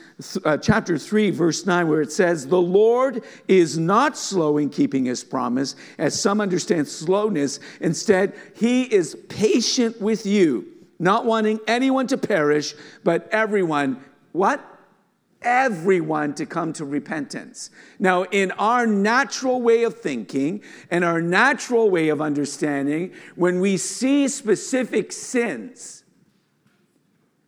uh, 0.45 0.57
chapter 0.59 0.97
3 0.99 1.31
verse 1.31 1.67
9 1.67 1.89
where 1.89 2.03
it 2.03 2.13
says 2.13 2.47
the 2.47 2.61
Lord 2.61 3.25
is 3.49 3.79
not 3.79 4.17
slow 4.17 4.59
in 4.59 4.71
keeping 4.71 5.07
his 5.07 5.25
promise 5.25 5.75
as 5.99 6.21
some 6.21 6.41
understand 6.41 6.87
slowness 6.87 7.59
instead 7.81 8.35
he 8.55 8.83
is 8.83 9.17
patient 9.29 10.01
with 10.01 10.27
you 10.27 10.75
not 10.99 11.25
wanting 11.25 11.61
anyone 11.67 12.07
to 12.09 12.17
perish, 12.17 12.75
but 13.03 13.29
everyone, 13.31 14.03
what? 14.33 14.65
Everyone 15.43 16.35
to 16.37 16.47
come 16.47 16.73
to 16.75 16.85
repentance. 16.85 17.71
Now, 17.99 18.23
in 18.25 18.51
our 18.53 18.87
natural 18.87 19.61
way 19.61 19.83
of 19.83 20.01
thinking 20.01 20.63
and 20.91 21.05
our 21.05 21.21
natural 21.21 21.91
way 21.91 22.09
of 22.09 22.21
understanding, 22.21 23.13
when 23.35 23.61
we 23.61 23.77
see 23.77 24.29
specific 24.29 25.13
sins, 25.13 26.04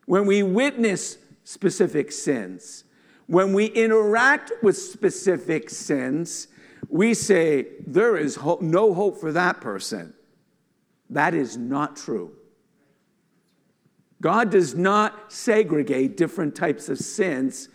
when 0.07 0.27
we 0.27 0.43
witness 0.43 1.19
specific 1.45 2.11
sins, 2.11 2.85
when 3.27 3.53
we 3.53 3.67
interact 3.67 4.53
with 4.63 4.77
specific 4.77 5.69
sins, 5.69 6.49
we 6.89 7.15
say, 7.15 7.67
There 7.87 8.17
is 8.17 8.39
no 8.61 8.95
hope 8.95 9.21
for 9.21 9.33
that 9.33 9.61
person. 9.61 10.15
That 11.11 11.35
is 11.35 11.57
not 11.57 11.97
true. 11.97 12.33
God 14.21 14.51
does 14.51 14.75
not 14.75 15.31
segregate 15.33 16.17
different 16.17 16.55
types 16.55 16.89
of 16.89 16.99
sins 16.99 17.69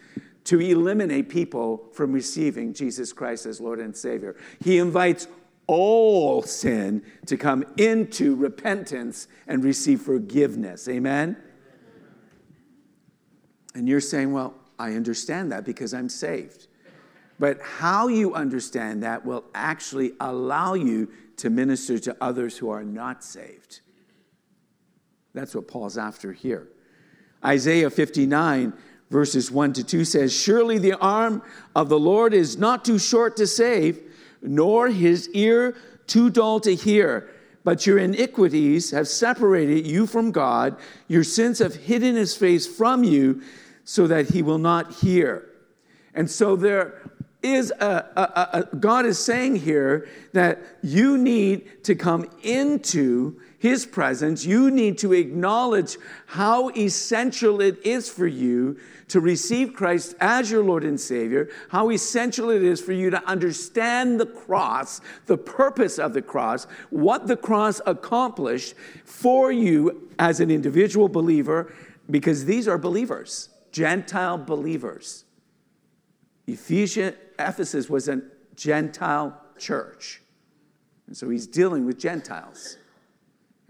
to 0.46 0.60
eliminate 0.60 1.30
people 1.30 1.90
from 1.94 2.12
receiving 2.12 2.74
Jesus 2.74 3.14
Christ 3.14 3.46
as 3.46 3.62
Lord 3.62 3.80
and 3.80 3.96
Savior. 3.96 4.36
He 4.64 4.80
invites 4.80 5.28
all 5.68 6.42
sin 6.42 7.04
to 7.28 7.38
come 7.38 7.64
into 7.78 8.36
repentance 8.36 9.28
and 9.48 9.64
receive 9.64 10.02
forgiveness. 10.02 10.88
Amen? 10.88 11.38
And 13.74 13.88
you're 13.88 14.02
saying, 14.02 14.32
well, 14.32 14.54
I 14.78 14.94
understand 14.94 15.52
that 15.52 15.66
because 15.66 15.94
I'm 15.94 16.10
saved. 16.10 16.68
But 17.40 17.60
how 17.62 18.08
you 18.08 18.36
understand 18.36 19.02
that 19.04 19.26
will 19.26 19.46
actually 19.56 20.14
allow 20.20 20.76
you 20.76 21.10
to 21.38 21.50
minister 21.50 21.98
to 21.98 22.16
others 22.22 22.58
who 22.58 22.70
are 22.70 22.84
not 22.84 23.24
saved. 23.24 23.82
That's 25.34 25.56
what 25.56 25.68
Paul's 25.68 25.98
after 25.98 26.34
here. 26.34 26.68
Isaiah 27.44 27.90
59, 27.90 28.74
verses 29.10 29.50
1 29.50 29.74
to 29.74 29.84
2 29.84 30.06
says, 30.06 30.32
Surely 30.32 30.78
the 30.78 30.98
arm 31.00 31.42
of 31.76 31.90
the 31.90 31.98
Lord 31.98 32.36
is 32.36 32.58
not 32.60 32.86
too 32.86 33.00
short 33.00 33.38
to 33.38 33.48
save, 33.48 34.00
nor 34.44 34.90
his 34.90 35.28
ear 35.30 35.76
too 36.06 36.30
dull 36.30 36.60
to 36.60 36.76
hear. 36.76 37.31
But 37.64 37.86
your 37.86 37.98
iniquities 37.98 38.92
have 38.92 39.08
separated 39.08 39.86
you 39.86 40.08
from 40.08 40.32
God. 40.32 40.78
Your 41.08 41.24
sins 41.24 41.60
have 41.60 41.76
hidden 41.76 42.16
his 42.16 42.36
face 42.36 42.66
from 42.66 43.04
you 43.04 43.42
so 43.84 44.08
that 44.08 44.30
he 44.30 44.42
will 44.42 44.58
not 44.58 44.94
hear. 44.94 45.48
And 46.14 46.30
so 46.30 46.56
there 46.56 47.02
is 47.44 47.72
a, 47.80 48.06
a, 48.16 48.60
a, 48.72 48.76
God 48.76 49.06
is 49.06 49.18
saying 49.24 49.58
here 49.58 50.08
that 50.34 50.60
you 50.82 51.18
need 51.18 51.84
to 51.86 51.96
come 51.96 52.30
into 52.44 53.40
his 53.58 53.86
presence, 53.86 54.44
you 54.44 54.72
need 54.72 54.98
to 54.98 55.14
acknowledge 55.14 55.98
how 56.26 56.70
essential 56.70 57.62
it 57.62 57.78
is 57.86 58.10
for 58.10 58.26
you 58.26 58.78
to 59.12 59.20
receive 59.20 59.74
Christ 59.74 60.16
as 60.22 60.50
your 60.50 60.64
Lord 60.64 60.86
and 60.86 61.00
Savior, 61.00 61.50
how 61.68 61.92
essential 61.92 62.50
it 62.50 62.64
is 62.64 62.80
for 62.80 62.94
you 62.94 63.10
to 63.10 63.22
understand 63.26 64.22
the 64.22 64.26
cross, 64.26 65.02
the 65.26 65.38
purpose 65.38 66.00
of 66.00 66.14
the 66.14 66.22
cross, 66.22 66.66
what 66.92 67.28
the 67.28 67.36
cross 67.36 67.82
accomplished 67.86 68.74
for 69.04 69.52
you 69.52 70.10
as 70.18 70.40
an 70.40 70.50
individual 70.50 71.10
believer, 71.10 71.74
because 72.10 72.46
these 72.46 72.70
are 72.70 72.78
believers, 72.78 73.50
Gentile 73.74 74.38
believers. 74.38 75.26
Ephesians, 76.48 77.18
Ephesus 77.38 77.90
was 77.90 78.08
a 78.08 78.22
Gentile 78.56 79.38
church. 79.58 80.22
And 81.08 81.18
so 81.18 81.30
he's 81.30 81.48
dealing 81.48 81.86
with 81.86 82.00
Gentiles. 82.00 82.78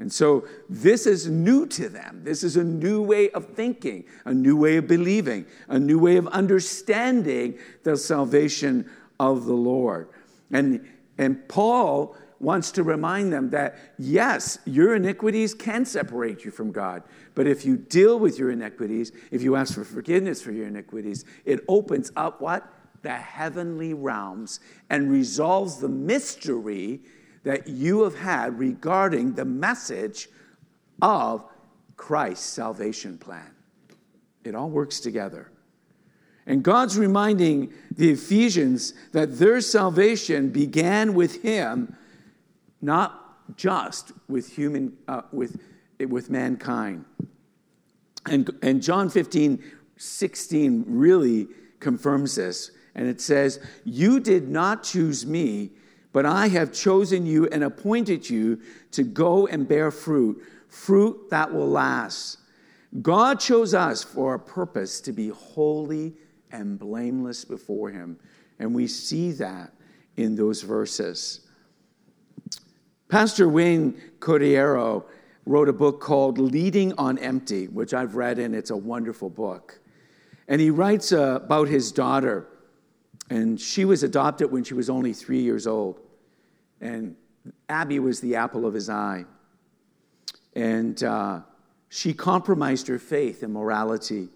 And 0.02 0.12
so 0.12 0.48
this 0.68 1.06
is 1.06 1.28
new 1.28 1.68
to 1.68 1.88
them. 1.88 2.24
This 2.24 2.44
is 2.44 2.58
a 2.58 2.64
new 2.64 3.04
way 3.04 3.30
of 3.30 3.46
thinking, 3.54 4.06
a 4.26 4.34
new 4.34 4.58
way 4.58 4.78
of 4.78 4.88
believing, 4.88 5.46
a 5.68 5.78
new 5.78 6.00
way 6.00 6.18
of 6.18 6.28
understanding 6.30 7.60
the 7.84 7.96
salvation 7.96 8.90
of 9.20 9.46
the 9.46 9.54
Lord. 9.54 10.10
And, 10.50 10.88
And 11.20 11.48
Paul 11.48 12.16
wants 12.40 12.72
to 12.72 12.84
remind 12.84 13.32
them 13.32 13.52
that 13.52 13.78
yes, 14.00 14.58
your 14.66 14.96
iniquities 14.96 15.54
can 15.54 15.86
separate 15.86 16.44
you 16.44 16.50
from 16.50 16.72
God. 16.72 17.04
But 17.36 17.46
if 17.46 17.64
you 17.64 17.78
deal 17.78 18.18
with 18.18 18.40
your 18.40 18.50
iniquities, 18.50 19.12
if 19.30 19.44
you 19.44 19.56
ask 19.56 19.76
for 19.76 19.84
forgiveness 19.84 20.42
for 20.42 20.52
your 20.52 20.66
iniquities, 20.66 21.26
it 21.46 21.60
opens 21.68 22.12
up 22.16 22.42
what? 22.42 22.68
The 23.04 23.12
heavenly 23.12 23.94
realms 23.94 24.62
and 24.90 25.12
resolves 25.12 25.78
the 25.78 25.90
mystery 25.90 27.02
that 27.44 27.68
you 27.68 28.04
have 28.04 28.18
had 28.18 28.60
regarding 28.60 29.34
the 29.34 29.46
message 29.46 30.30
of 31.02 31.44
Christ's 31.98 32.46
salvation 32.46 33.18
plan. 33.18 33.52
It 34.44 34.56
all 34.56 34.70
works 34.70 35.00
together. 35.00 35.52
And 36.46 36.64
God's 36.64 36.98
reminding 36.98 37.74
the 37.92 38.12
Ephesians 38.12 38.94
that 39.12 39.38
their 39.38 39.62
salvation 39.62 40.50
began 40.50 41.14
with 41.14 41.42
Him 41.44 41.96
not 42.82 43.22
just 43.58 44.12
with 44.28 44.56
human 44.56 44.98
uh, 45.08 45.22
with 45.32 45.60
with 46.10 46.30
mankind 46.30 47.06
and 48.28 48.50
and 48.62 48.82
john 48.82 49.10
15 49.10 49.64
16 49.98 50.86
really 50.88 51.48
confirms 51.80 52.36
this 52.36 52.72
and 52.96 53.08
it 53.08 53.22
says 53.22 53.60
you 53.84 54.20
did 54.20 54.50
not 54.50 54.84
choose 54.84 55.26
me 55.26 55.72
but 56.14 56.26
i 56.26 56.48
have 56.48 56.74
chosen 56.74 57.26
you 57.26 57.48
and 57.48 57.64
appointed 57.64 58.30
you 58.30 58.60
to 58.92 59.04
go 59.04 59.48
and 59.48 59.68
bear 59.68 59.92
fruit 59.92 60.42
fruit 60.72 61.30
that 61.30 61.54
will 61.54 61.70
last. 61.70 62.40
God 63.02 63.40
chose 63.40 63.74
us 63.74 64.04
for 64.04 64.34
a 64.34 64.40
purpose 64.40 65.02
to 65.02 65.12
be 65.12 65.28
holy 65.30 66.14
and 66.52 66.80
blameless 66.80 67.46
before 67.46 67.90
him. 67.90 68.18
And 68.58 68.74
we 68.74 68.88
see 68.88 69.32
that 69.34 69.74
in 70.16 70.36
those 70.36 70.62
verses. 70.62 71.42
Pastor 73.10 73.50
Wayne 73.50 74.02
Cordeiro 74.20 75.04
wrote 75.46 75.68
a 75.68 75.74
book 75.74 76.00
called 76.00 76.38
Leading 76.38 76.94
on 76.98 77.18
Empty, 77.18 77.68
which 77.68 77.94
I've 77.94 78.16
read, 78.16 78.40
and 78.40 78.56
it's 78.56 78.70
a 78.70 78.78
wonderful 78.78 79.30
book. 79.30 79.80
And 80.48 80.62
he 80.62 80.70
writes 80.70 81.12
uh, 81.12 81.40
about 81.44 81.68
his 81.68 81.92
daughter, 81.92 82.48
and 83.32 83.62
she 83.62 83.86
was 83.86 84.04
adopted 84.04 84.52
when 84.52 84.66
she 84.66 84.74
was 84.74 84.90
only 84.90 85.14
three 85.14 85.40
years 85.40 85.66
old. 85.66 86.02
And 86.82 87.16
Abby 87.70 87.98
was 87.98 88.20
the 88.20 88.36
apple 88.36 88.66
of 88.66 88.74
his 88.74 88.90
eye. 88.90 89.24
And 90.54 91.02
uh, 91.02 91.40
she 91.88 92.14
compromised 92.14 92.88
her 92.88 93.00
faith 93.00 93.42
and 93.42 93.54
morality. 93.54 94.28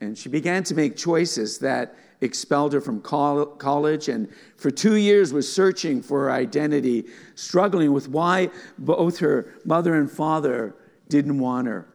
And 0.00 0.16
she 0.16 0.28
began 0.28 0.62
to 0.64 0.76
make 0.76 0.96
choices 0.96 1.58
that 1.58 1.96
expelled 2.20 2.72
her 2.72 2.80
from 2.80 3.00
college 3.00 4.08
and 4.08 4.28
for 4.56 4.70
two 4.70 4.94
years 4.94 5.32
was 5.32 5.52
searching 5.52 6.00
for 6.00 6.20
her 6.20 6.30
identity, 6.30 7.06
struggling 7.34 7.92
with 7.92 8.08
why 8.08 8.50
both 8.78 9.18
her 9.18 9.54
mother 9.64 9.96
and 9.96 10.08
father 10.08 10.76
didn't 11.08 11.40
want 11.40 11.66
her. 11.66 11.88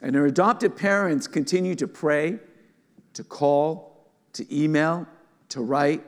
And 0.00 0.16
her 0.16 0.26
adopted 0.26 0.74
parents 0.74 1.28
continued 1.28 1.78
to 1.78 1.86
pray, 1.86 2.40
to 3.12 3.22
call, 3.22 4.10
to 4.32 4.44
email, 4.52 5.06
to 5.52 5.62
write, 5.62 6.02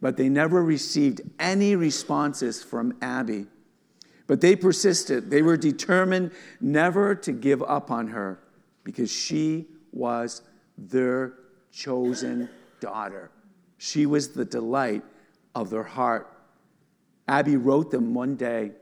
but 0.00 0.16
they 0.16 0.28
never 0.28 0.62
received 0.62 1.20
any 1.38 1.76
responses 1.76 2.62
from 2.62 2.96
Abby. 3.02 3.46
But 4.26 4.40
they 4.40 4.54
persisted. 4.56 5.30
They 5.30 5.42
were 5.42 5.56
determined 5.56 6.30
never 6.60 7.14
to 7.16 7.32
give 7.32 7.62
up 7.62 7.90
on 7.90 8.08
her 8.08 8.38
because 8.84 9.10
she 9.10 9.66
was 9.92 10.42
their 10.78 11.34
chosen 11.72 12.48
daughter. 12.80 13.30
She 13.78 14.06
was 14.06 14.28
the 14.28 14.44
delight 14.44 15.02
of 15.54 15.70
their 15.70 15.82
heart. 15.82 16.32
Abby 17.26 17.56
wrote 17.56 17.90
them 17.90 18.14
one 18.14 18.36
day 18.36 18.72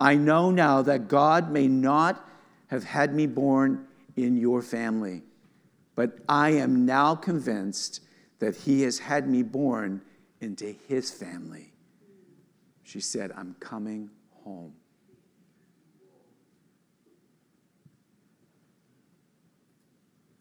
I 0.00 0.16
know 0.16 0.50
now 0.50 0.82
that 0.82 1.08
God 1.08 1.50
may 1.50 1.68
not 1.68 2.28
have 2.66 2.84
had 2.84 3.14
me 3.14 3.26
born 3.26 3.86
in 4.16 4.36
your 4.36 4.60
family, 4.60 5.22
but 5.94 6.18
I 6.28 6.50
am 6.50 6.84
now 6.84 7.14
convinced 7.14 8.00
that 8.38 8.56
He 8.56 8.82
has 8.82 8.98
had 8.98 9.28
me 9.28 9.42
born 9.42 10.02
into 10.40 10.74
His 10.88 11.10
family. 11.10 11.72
She 12.82 13.00
said, 13.00 13.32
I'm 13.36 13.56
coming 13.60 14.10
home. 14.44 14.74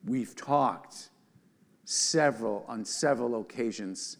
We've 0.05 0.35
talked 0.35 1.09
several 1.85 2.65
on 2.67 2.83
several 2.83 3.39
occasions 3.39 4.17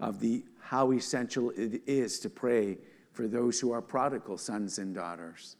of 0.00 0.20
the 0.20 0.44
how 0.60 0.92
essential 0.92 1.50
it 1.50 1.82
is 1.86 2.18
to 2.20 2.30
pray 2.30 2.78
for 3.12 3.28
those 3.28 3.60
who 3.60 3.72
are 3.72 3.82
prodigal 3.82 4.38
sons 4.38 4.78
and 4.78 4.94
daughters. 4.94 5.56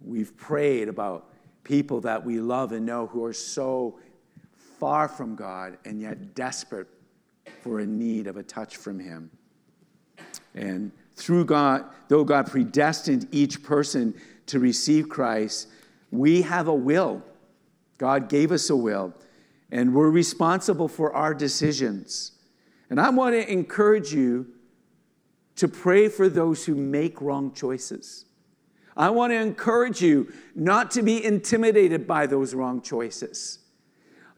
We've 0.00 0.36
prayed 0.36 0.88
about 0.88 1.30
people 1.64 2.00
that 2.02 2.24
we 2.24 2.40
love 2.40 2.72
and 2.72 2.86
know 2.86 3.06
who 3.06 3.24
are 3.24 3.32
so 3.32 3.98
far 4.78 5.08
from 5.08 5.34
God 5.34 5.78
and 5.84 6.00
yet 6.00 6.34
desperate 6.34 6.88
for 7.62 7.80
a 7.80 7.86
need 7.86 8.26
of 8.26 8.36
a 8.36 8.42
touch 8.42 8.76
from 8.76 8.98
Him. 8.98 9.30
And 10.54 10.92
through 11.14 11.46
God, 11.46 11.84
though 12.08 12.24
God 12.24 12.46
predestined 12.46 13.28
each 13.32 13.62
person 13.62 14.14
to 14.46 14.58
receive 14.58 15.08
Christ, 15.08 15.68
we 16.10 16.42
have 16.42 16.68
a 16.68 16.74
will. 16.74 17.22
God 17.98 18.28
gave 18.28 18.52
us 18.52 18.70
a 18.70 18.76
will 18.76 19.14
and 19.70 19.94
we're 19.94 20.10
responsible 20.10 20.88
for 20.88 21.12
our 21.12 21.34
decisions. 21.34 22.32
And 22.90 23.00
I 23.00 23.10
want 23.10 23.34
to 23.34 23.50
encourage 23.50 24.12
you 24.12 24.46
to 25.56 25.68
pray 25.68 26.08
for 26.08 26.28
those 26.28 26.64
who 26.64 26.74
make 26.74 27.20
wrong 27.20 27.52
choices. 27.52 28.26
I 28.96 29.10
want 29.10 29.32
to 29.32 29.36
encourage 29.36 30.00
you 30.00 30.32
not 30.54 30.90
to 30.92 31.02
be 31.02 31.22
intimidated 31.22 32.06
by 32.06 32.26
those 32.26 32.54
wrong 32.54 32.80
choices. 32.80 33.58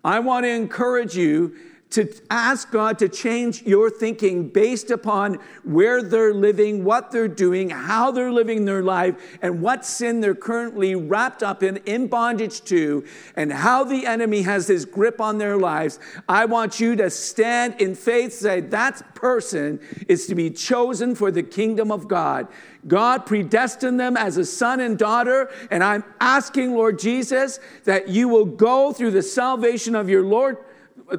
I 0.04 0.20
want 0.20 0.44
to 0.44 0.50
encourage 0.50 1.16
you 1.16 1.54
to 1.90 2.12
ask 2.28 2.70
God 2.70 2.98
to 2.98 3.08
change 3.08 3.62
your 3.62 3.88
thinking 3.88 4.48
based 4.48 4.90
upon 4.90 5.38
where 5.64 6.02
they're 6.02 6.34
living, 6.34 6.84
what 6.84 7.10
they're 7.10 7.28
doing, 7.28 7.70
how 7.70 8.10
they're 8.10 8.30
living 8.30 8.66
their 8.66 8.82
life, 8.82 9.38
and 9.40 9.62
what 9.62 9.86
sin 9.86 10.20
they're 10.20 10.34
currently 10.34 10.94
wrapped 10.94 11.42
up 11.42 11.62
in, 11.62 11.78
in 11.86 12.06
bondage 12.06 12.62
to, 12.64 13.04
and 13.36 13.50
how 13.50 13.84
the 13.84 14.04
enemy 14.04 14.42
has 14.42 14.66
his 14.66 14.84
grip 14.84 15.18
on 15.18 15.38
their 15.38 15.56
lives. 15.56 15.98
I 16.28 16.44
want 16.44 16.78
you 16.78 16.94
to 16.96 17.08
stand 17.08 17.80
in 17.80 17.94
faith, 17.94 18.34
say, 18.34 18.60
that 18.60 19.14
person 19.14 19.80
is 20.08 20.26
to 20.26 20.34
be 20.34 20.50
chosen 20.50 21.14
for 21.14 21.30
the 21.30 21.42
kingdom 21.42 21.90
of 21.90 22.06
God. 22.06 22.48
God 22.86 23.26
predestined 23.26 23.98
them 23.98 24.16
as 24.16 24.36
a 24.36 24.44
son 24.44 24.80
and 24.80 24.98
daughter, 24.98 25.50
and 25.70 25.82
I'm 25.82 26.04
asking, 26.20 26.74
Lord 26.74 26.98
Jesus, 26.98 27.60
that 27.84 28.08
you 28.08 28.28
will 28.28 28.44
go 28.44 28.92
through 28.92 29.12
the 29.12 29.22
salvation 29.22 29.94
of 29.94 30.08
your 30.08 30.22
Lord 30.22 30.58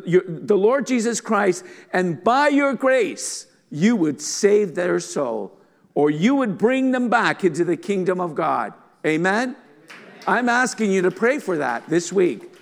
your, 0.06 0.24
the 0.28 0.58
Lord 0.58 0.88
Jesus 0.88 1.22
Christ, 1.22 1.66
and 1.94 2.24
by 2.24 2.48
your 2.48 2.74
grace, 2.74 3.48
you 3.72 3.96
would 3.96 4.22
save 4.22 4.76
their 4.76 5.00
soul, 5.00 5.58
or 5.96 6.10
you 6.10 6.36
would 6.36 6.58
bring 6.58 6.92
them 6.92 7.10
back 7.10 7.44
into 7.44 7.64
the 7.64 7.78
kingdom 7.78 8.20
of 8.20 8.36
God. 8.36 8.74
Amen? 9.06 9.56
I'm 10.28 10.50
asking 10.50 10.92
you 10.92 11.02
to 11.04 11.12
pray 11.12 11.40
for 11.40 11.58
that 11.58 11.88
this 11.88 12.12
week. 12.12 12.54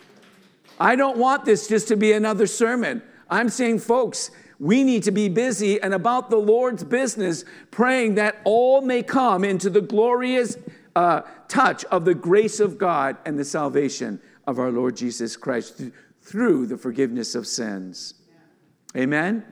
I 0.79 0.95
don't 0.95 1.17
want 1.17 1.45
this 1.45 1.67
just 1.67 1.87
to 1.89 1.97
be 1.97 2.11
another 2.11 2.47
sermon. 2.47 3.01
I'm 3.29 3.49
saying, 3.49 3.79
folks, 3.79 4.31
we 4.59 4.83
need 4.83 5.03
to 5.03 5.11
be 5.11 5.29
busy 5.29 5.81
and 5.81 5.93
about 5.93 6.29
the 6.29 6.37
Lord's 6.37 6.83
business, 6.83 7.45
praying 7.71 8.15
that 8.15 8.37
all 8.43 8.81
may 8.81 9.03
come 9.03 9.43
into 9.43 9.69
the 9.69 9.81
glorious 9.81 10.57
uh, 10.95 11.21
touch 11.47 11.83
of 11.85 12.05
the 12.05 12.15
grace 12.15 12.59
of 12.59 12.77
God 12.77 13.17
and 13.25 13.37
the 13.37 13.45
salvation 13.45 14.19
of 14.45 14.59
our 14.59 14.71
Lord 14.71 14.95
Jesus 14.95 15.35
Christ 15.35 15.81
through 16.27 16.67
the 16.67 16.77
forgiveness 16.77 17.35
of 17.35 17.47
sins. 17.47 18.13
Amen? 18.95 19.45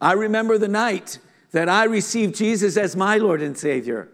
I 0.00 0.12
remember 0.12 0.58
the 0.58 0.68
night 0.68 1.18
that 1.52 1.68
I 1.68 1.84
received 1.84 2.34
Jesus 2.34 2.76
as 2.76 2.94
my 2.94 3.16
Lord 3.16 3.40
and 3.40 3.56
Savior. 3.56 4.08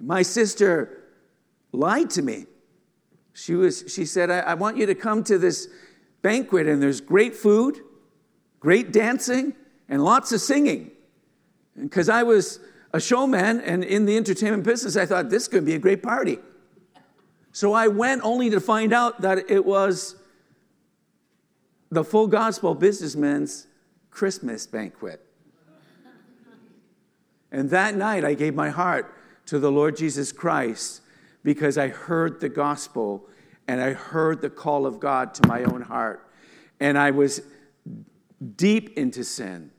My 0.00 0.22
sister 0.22 1.04
lied 1.70 2.10
to 2.10 2.22
me. 2.22 2.46
She, 3.32 3.54
was, 3.54 3.84
she 3.86 4.04
said, 4.06 4.30
I, 4.30 4.40
I 4.40 4.54
want 4.54 4.76
you 4.76 4.86
to 4.86 4.94
come 4.94 5.22
to 5.24 5.38
this 5.38 5.68
banquet, 6.20 6.66
and 6.66 6.82
there's 6.82 7.00
great 7.00 7.34
food, 7.34 7.80
great 8.60 8.92
dancing, 8.92 9.54
and 9.88 10.04
lots 10.04 10.32
of 10.32 10.40
singing. 10.40 10.90
Because 11.80 12.08
I 12.08 12.24
was 12.24 12.58
a 12.92 13.00
showman 13.00 13.60
and 13.60 13.84
in 13.84 14.04
the 14.04 14.16
entertainment 14.16 14.64
business, 14.64 14.96
I 14.96 15.06
thought 15.06 15.30
this 15.30 15.48
could 15.48 15.64
be 15.64 15.74
a 15.74 15.78
great 15.78 16.02
party. 16.02 16.38
So 17.52 17.74
I 17.74 17.88
went 17.88 18.22
only 18.24 18.48
to 18.50 18.60
find 18.60 18.92
out 18.92 19.20
that 19.20 19.50
it 19.50 19.64
was 19.64 20.16
the 21.90 22.02
full 22.02 22.26
gospel 22.26 22.74
businessman's 22.74 23.66
Christmas 24.10 24.66
banquet. 24.66 25.20
And 27.50 27.68
that 27.68 27.94
night 27.94 28.24
I 28.24 28.32
gave 28.32 28.54
my 28.54 28.70
heart 28.70 29.14
to 29.46 29.58
the 29.58 29.70
Lord 29.70 29.96
Jesus 29.96 30.32
Christ 30.32 31.02
because 31.42 31.76
I 31.76 31.88
heard 31.88 32.40
the 32.40 32.48
gospel 32.48 33.28
and 33.68 33.80
I 33.80 33.92
heard 33.92 34.40
the 34.40 34.48
call 34.48 34.86
of 34.86 34.98
God 34.98 35.34
to 35.34 35.46
my 35.46 35.64
own 35.64 35.82
heart. 35.82 36.26
And 36.80 36.96
I 36.96 37.10
was 37.10 37.42
deep 38.56 38.96
into 38.96 39.22
sin. 39.22 39.70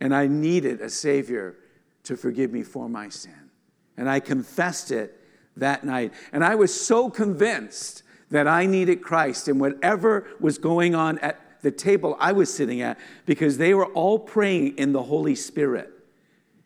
And 0.00 0.14
I 0.14 0.26
needed 0.26 0.80
a 0.80 0.88
Savior 0.88 1.56
to 2.04 2.16
forgive 2.16 2.50
me 2.50 2.62
for 2.62 2.88
my 2.88 3.10
sin. 3.10 3.50
And 3.96 4.08
I 4.08 4.18
confessed 4.18 4.90
it 4.90 5.21
that 5.56 5.84
night. 5.84 6.12
And 6.32 6.44
I 6.44 6.54
was 6.54 6.78
so 6.78 7.10
convinced 7.10 8.02
that 8.30 8.48
I 8.48 8.66
needed 8.66 9.02
Christ 9.02 9.48
and 9.48 9.60
whatever 9.60 10.26
was 10.40 10.58
going 10.58 10.94
on 10.94 11.18
at 11.18 11.38
the 11.62 11.70
table 11.70 12.16
I 12.18 12.32
was 12.32 12.52
sitting 12.52 12.80
at, 12.80 12.98
because 13.24 13.58
they 13.58 13.72
were 13.72 13.86
all 13.86 14.18
praying 14.18 14.78
in 14.78 14.92
the 14.92 15.02
Holy 15.02 15.34
Spirit. 15.34 15.90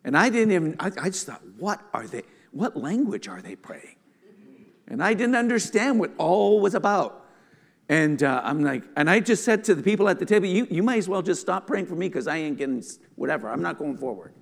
And 0.05 0.16
I 0.16 0.31
didn't 0.31 0.53
even, 0.53 0.77
I, 0.81 0.87
I 0.87 1.11
just 1.11 1.27
thought, 1.27 1.42
what 1.59 1.83
are 1.92 2.07
they, 2.07 2.22
what 2.53 2.77
language 2.77 3.29
are 3.29 3.42
they 3.42 3.57
praying? 3.57 3.96
And 4.88 5.03
I 5.03 5.14
didn't 5.14 5.35
understand 5.35 5.99
what 5.99 6.12
all 6.16 6.61
was 6.61 6.75
about. 6.75 7.25
And 7.88 8.22
uh, 8.22 8.40
I'm 8.42 8.62
like, 8.64 8.85
and 8.96 9.11
I 9.11 9.20
just 9.20 9.44
said 9.44 9.64
to 9.64 9.75
the 9.75 9.83
people 9.83 10.09
at 10.09 10.18
the 10.18 10.27
table, 10.27 10.46
you, 10.46 10.66
you 10.70 10.83
might 10.83 10.99
as 10.99 11.09
well 11.09 11.22
just 11.22 11.40
stop 11.40 11.66
praying 11.66 11.87
for 11.87 11.94
me 11.94 12.09
because 12.09 12.27
I 12.27 12.37
ain't 12.37 12.57
getting 12.57 12.83
whatever. 13.16 13.51
I'm 13.51 13.62
not 13.62 13.79
going 13.79 13.96
forward. 13.96 14.33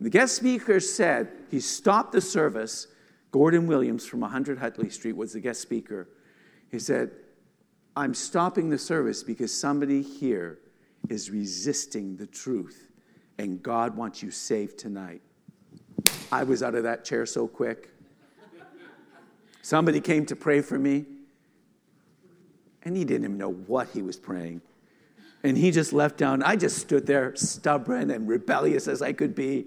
The 0.00 0.10
guest 0.10 0.36
speaker 0.36 0.80
said 0.80 1.30
he 1.50 1.60
stopped 1.60 2.12
the 2.12 2.20
service. 2.20 2.86
Gordon 3.34 3.66
Williams 3.66 4.06
from 4.06 4.20
100 4.20 4.58
Huntley 4.58 4.90
Street 4.90 5.16
was 5.16 5.32
the 5.32 5.40
guest 5.40 5.60
speaker. 5.60 6.08
He 6.70 6.78
said, 6.78 7.10
I'm 7.96 8.14
stopping 8.14 8.70
the 8.70 8.78
service 8.78 9.24
because 9.24 9.52
somebody 9.52 10.02
here 10.02 10.60
is 11.08 11.32
resisting 11.32 12.16
the 12.16 12.28
truth, 12.28 12.92
and 13.38 13.60
God 13.60 13.96
wants 13.96 14.22
you 14.22 14.30
saved 14.30 14.78
tonight. 14.78 15.20
I 16.30 16.44
was 16.44 16.62
out 16.62 16.76
of 16.76 16.84
that 16.84 17.04
chair 17.04 17.26
so 17.26 17.48
quick. 17.48 17.90
Somebody 19.62 20.00
came 20.00 20.26
to 20.26 20.36
pray 20.36 20.60
for 20.60 20.78
me, 20.78 21.04
and 22.84 22.96
he 22.96 23.04
didn't 23.04 23.24
even 23.24 23.36
know 23.36 23.50
what 23.52 23.88
he 23.88 24.00
was 24.00 24.16
praying. 24.16 24.60
And 25.42 25.58
he 25.58 25.72
just 25.72 25.92
left 25.92 26.18
down. 26.18 26.44
I 26.44 26.54
just 26.54 26.78
stood 26.78 27.04
there, 27.08 27.34
stubborn 27.34 28.12
and 28.12 28.28
rebellious 28.28 28.86
as 28.86 29.02
I 29.02 29.12
could 29.12 29.34
be. 29.34 29.66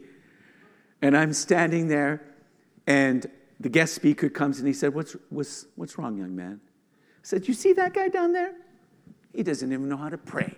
And 1.01 1.17
I'm 1.17 1.33
standing 1.33 1.89
there, 1.89 2.21
and 2.87 3.29
the 3.59 3.69
guest 3.69 3.95
speaker 3.95 4.29
comes 4.29 4.59
and 4.59 4.67
he 4.67 4.73
said, 4.73 4.93
What's, 4.93 5.15
what's, 5.29 5.65
what's 5.75 5.97
wrong, 5.97 6.17
young 6.17 6.35
man? 6.35 6.59
I 6.63 7.23
said, 7.23 7.47
You 7.47 7.53
see 7.53 7.73
that 7.73 7.93
guy 7.93 8.07
down 8.07 8.33
there? 8.33 8.53
He 9.33 9.43
doesn't 9.43 9.71
even 9.71 9.89
know 9.89 9.97
how 9.97 10.09
to 10.09 10.17
pray. 10.17 10.55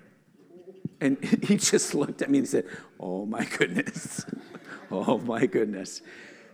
And 1.02 1.24
he 1.44 1.58
just 1.58 1.96
looked 1.96 2.22
at 2.22 2.30
me 2.30 2.40
and 2.40 2.48
said, 2.48 2.66
Oh 3.00 3.26
my 3.26 3.46
goodness. 3.46 4.26
oh 4.92 5.18
my 5.20 5.46
goodness. 5.46 6.02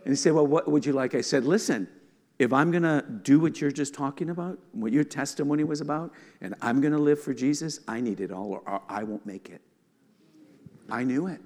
And 0.04 0.12
he 0.12 0.16
said, 0.16 0.32
Well, 0.32 0.46
what 0.46 0.70
would 0.70 0.86
you 0.86 0.92
like? 0.92 1.14
I 1.14 1.20
said, 1.20 1.44
Listen, 1.44 1.88
if 2.38 2.52
I'm 2.52 2.70
going 2.70 2.82
to 2.82 3.02
do 3.22 3.40
what 3.40 3.60
you're 3.60 3.70
just 3.70 3.94
talking 3.94 4.28
about, 4.30 4.58
what 4.72 4.92
your 4.92 5.04
testimony 5.04 5.64
was 5.64 5.80
about, 5.80 6.12
and 6.40 6.54
I'm 6.60 6.80
going 6.80 6.92
to 6.92 6.98
live 6.98 7.20
for 7.20 7.32
Jesus, 7.32 7.80
I 7.88 8.00
need 8.00 8.20
it 8.20 8.30
all 8.30 8.52
or 8.52 8.82
I 8.88 9.04
won't 9.04 9.24
make 9.24 9.48
it. 9.48 9.62
I 10.90 11.02
knew 11.02 11.26
it. 11.26 11.40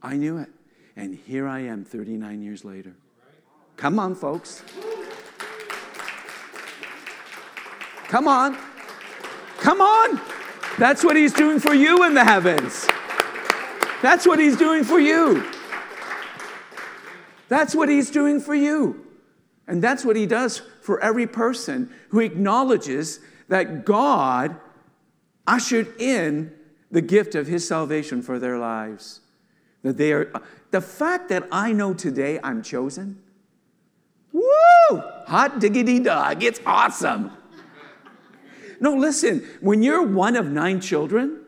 I 0.00 0.16
knew 0.16 0.38
it. 0.38 0.48
And 0.96 1.14
here 1.14 1.46
I 1.46 1.60
am 1.60 1.84
39 1.84 2.42
years 2.42 2.64
later. 2.64 2.96
Come 3.76 3.98
on, 3.98 4.14
folks. 4.14 4.62
Come 8.08 8.28
on. 8.28 8.58
Come 9.58 9.80
on. 9.80 10.20
That's 10.78 11.04
what 11.04 11.16
he's 11.16 11.32
doing 11.32 11.58
for 11.58 11.74
you 11.74 12.04
in 12.04 12.14
the 12.14 12.24
heavens. 12.24 12.86
That's 14.02 14.26
what 14.26 14.38
he's 14.38 14.56
doing 14.56 14.84
for 14.84 14.98
you. 14.98 15.48
That's 17.48 17.74
what 17.74 17.88
he's 17.88 18.10
doing 18.10 18.40
for 18.40 18.54
you. 18.54 19.06
And 19.66 19.82
that's 19.82 20.04
what 20.04 20.16
he 20.16 20.26
does 20.26 20.62
for 20.80 21.02
every 21.02 21.26
person 21.26 21.92
who 22.08 22.20
acknowledges 22.20 23.20
that 23.48 23.84
God 23.84 24.56
ushered 25.46 25.94
in 26.00 26.52
the 26.90 27.00
gift 27.00 27.34
of 27.34 27.46
his 27.46 27.66
salvation 27.66 28.22
for 28.22 28.38
their 28.38 28.58
lives. 28.58 29.20
That 29.82 29.96
they 29.96 30.12
are 30.12 30.32
the 30.70 30.80
fact 30.80 31.28
that 31.28 31.46
I 31.52 31.72
know 31.72 31.94
today 31.94 32.40
I'm 32.42 32.62
chosen. 32.62 33.20
Woo! 34.32 35.02
Hot 35.26 35.58
diggity 35.60 36.00
dog. 36.00 36.42
It's 36.42 36.60
awesome. 36.66 37.30
No, 38.80 38.96
listen, 38.96 39.46
when 39.60 39.82
you're 39.82 40.02
one 40.02 40.36
of 40.36 40.50
nine 40.50 40.80
children, 40.80 41.42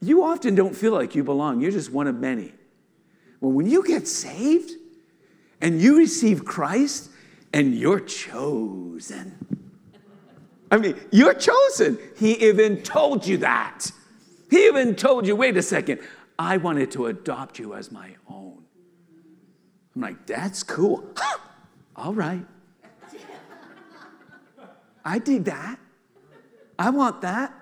you 0.00 0.22
often 0.22 0.54
don't 0.54 0.74
feel 0.74 0.92
like 0.92 1.14
you 1.14 1.24
belong. 1.24 1.60
You're 1.60 1.72
just 1.72 1.90
one 1.90 2.06
of 2.06 2.16
many. 2.16 2.52
Well, 3.40 3.52
when 3.52 3.66
you 3.66 3.84
get 3.84 4.06
saved 4.06 4.72
and 5.60 5.80
you 5.80 5.96
receive 5.98 6.44
Christ 6.44 7.10
and 7.52 7.74
you're 7.74 8.00
chosen. 8.00 9.36
I 10.70 10.78
mean, 10.78 10.98
you're 11.10 11.34
chosen. 11.34 11.98
He 12.16 12.48
even 12.48 12.82
told 12.82 13.26
you 13.26 13.38
that. 13.38 13.90
He 14.48 14.66
even 14.66 14.94
told 14.94 15.26
you, 15.26 15.36
wait 15.36 15.56
a 15.56 15.62
second, 15.62 16.00
I 16.38 16.56
wanted 16.56 16.90
to 16.92 17.06
adopt 17.06 17.58
you 17.58 17.74
as 17.74 17.92
my 17.92 18.10
own. 18.28 18.62
I'm 19.94 20.02
like, 20.02 20.26
that's 20.26 20.62
cool. 20.62 21.04
All 21.96 22.14
right. 22.14 22.46
I 25.04 25.18
did 25.18 25.44
that. 25.46 25.78
I 26.78 26.90
want 26.90 27.20
that. 27.22 27.54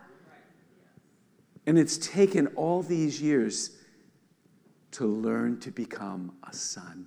And 1.66 1.78
it's 1.78 1.98
taken 1.98 2.48
all 2.48 2.82
these 2.82 3.20
years 3.20 3.76
to 4.92 5.06
learn 5.06 5.60
to 5.60 5.70
become 5.70 6.32
a 6.48 6.52
son. 6.52 7.06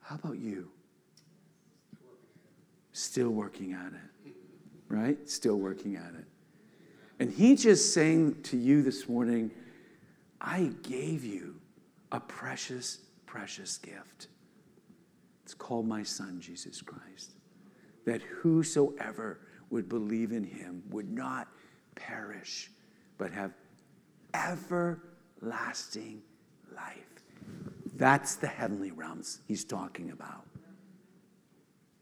How 0.00 0.16
about 0.16 0.38
you? 0.38 0.70
Still 2.92 3.30
working 3.30 3.72
at 3.72 3.92
it, 3.92 4.32
right? 4.88 5.28
Still 5.28 5.56
working 5.56 5.96
at 5.96 6.14
it. 6.14 6.26
And 7.18 7.32
he 7.32 7.56
just 7.56 7.94
saying 7.94 8.42
to 8.42 8.56
you 8.56 8.82
this 8.82 9.08
morning, 9.08 9.50
I 10.40 10.72
gave 10.82 11.24
you 11.24 11.56
a 12.12 12.20
precious, 12.20 12.98
precious 13.26 13.78
gift. 13.78 14.28
It's 15.42 15.54
called 15.54 15.86
my 15.86 16.02
son, 16.02 16.40
Jesus 16.40 16.80
Christ 16.80 17.32
that 18.04 18.22
whosoever 18.22 19.40
would 19.70 19.88
believe 19.88 20.32
in 20.32 20.44
him 20.44 20.82
would 20.90 21.10
not 21.10 21.48
perish, 21.94 22.70
but 23.18 23.32
have 23.32 23.52
everlasting 24.34 26.22
life. 26.74 26.96
That's 27.96 28.36
the 28.36 28.46
heavenly 28.46 28.90
realms 28.90 29.40
he's 29.46 29.64
talking 29.64 30.10
about. 30.10 30.46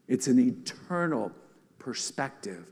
It's 0.07 0.27
an 0.27 0.39
eternal 0.39 1.31
perspective 1.79 2.65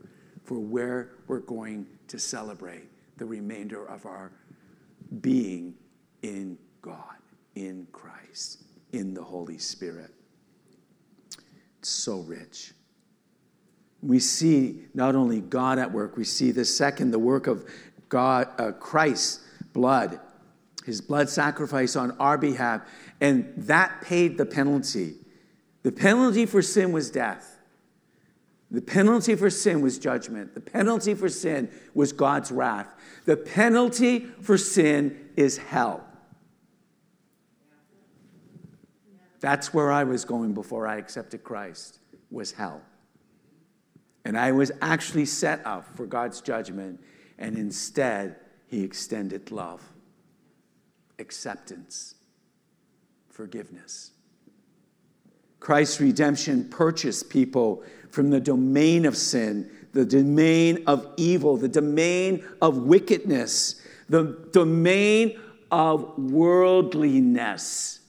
for 0.44 0.58
where 0.58 1.12
we're 1.26 1.40
going 1.40 1.86
to 2.08 2.18
celebrate 2.18 2.88
the 3.16 3.24
remainder 3.24 3.86
of 3.86 4.06
our 4.06 4.32
being 5.20 5.74
in 6.22 6.58
God, 6.82 7.16
in 7.54 7.86
Christ, 7.92 8.62
in 8.92 9.14
the 9.14 9.22
Holy 9.22 9.58
Spirit. 9.58 10.10
It's 11.78 11.88
so 11.88 12.20
rich 12.20 12.72
we 14.02 14.18
see 14.18 14.84
not 14.94 15.14
only 15.14 15.40
God 15.40 15.78
at 15.78 15.92
work, 15.92 16.16
we 16.16 16.24
see 16.24 16.50
the 16.50 16.64
second, 16.64 17.12
the 17.12 17.18
work 17.18 17.46
of 17.46 17.64
God, 18.08 18.48
uh, 18.58 18.72
Christ's 18.72 19.44
blood, 19.72 20.20
his 20.84 21.00
blood 21.00 21.28
sacrifice 21.28 21.94
on 21.94 22.10
our 22.18 22.36
behalf, 22.36 22.82
and 23.20 23.52
that 23.56 24.02
paid 24.02 24.36
the 24.36 24.44
penalty. 24.44 25.14
The 25.84 25.92
penalty 25.92 26.46
for 26.46 26.62
sin 26.62 26.92
was 26.92 27.10
death. 27.10 27.58
The 28.70 28.82
penalty 28.82 29.36
for 29.36 29.50
sin 29.50 29.82
was 29.82 29.98
judgment. 29.98 30.54
The 30.54 30.60
penalty 30.60 31.14
for 31.14 31.28
sin 31.28 31.70
was 31.94 32.12
God's 32.12 32.50
wrath. 32.50 32.92
The 33.26 33.36
penalty 33.36 34.20
for 34.40 34.58
sin 34.58 35.30
is 35.36 35.58
hell. 35.58 36.04
That's 39.42 39.74
where 39.74 39.90
I 39.90 40.04
was 40.04 40.24
going 40.24 40.54
before 40.54 40.86
I 40.86 40.98
accepted 40.98 41.42
Christ, 41.42 41.98
was 42.30 42.52
hell. 42.52 42.80
And 44.24 44.38
I 44.38 44.52
was 44.52 44.70
actually 44.80 45.24
set 45.24 45.66
up 45.66 45.84
for 45.96 46.06
God's 46.06 46.40
judgment, 46.40 47.00
and 47.38 47.58
instead, 47.58 48.36
He 48.68 48.84
extended 48.84 49.50
love, 49.50 49.82
acceptance, 51.18 52.14
forgiveness. 53.30 54.12
Christ's 55.58 56.00
redemption 56.00 56.68
purchased 56.68 57.28
people 57.28 57.82
from 58.10 58.30
the 58.30 58.40
domain 58.40 59.04
of 59.06 59.16
sin, 59.16 59.68
the 59.92 60.04
domain 60.04 60.84
of 60.86 61.12
evil, 61.16 61.56
the 61.56 61.68
domain 61.68 62.44
of 62.60 62.78
wickedness, 62.78 63.82
the 64.08 64.48
domain 64.52 65.40
of 65.72 66.16
worldliness, 66.16 68.01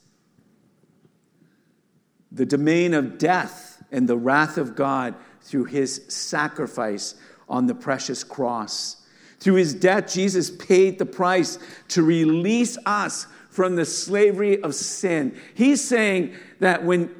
the 2.34 2.46
domain 2.46 2.92
of 2.94 3.18
death 3.18 3.82
and 3.90 4.08
the 4.08 4.16
wrath 4.16 4.58
of 4.58 4.74
God 4.74 5.14
through 5.40 5.64
his 5.64 6.02
sacrifice 6.08 7.14
on 7.48 7.66
the 7.66 7.74
precious 7.74 8.24
cross. 8.24 9.06
Through 9.40 9.54
his 9.54 9.74
death, 9.74 10.12
Jesus 10.12 10.50
paid 10.50 10.98
the 10.98 11.06
price 11.06 11.58
to 11.88 12.02
release 12.02 12.76
us 12.86 13.26
from 13.50 13.76
the 13.76 13.84
slavery 13.84 14.62
of 14.62 14.74
sin. 14.74 15.38
He's 15.54 15.82
saying 15.82 16.34
that 16.60 16.84
when 16.84 17.14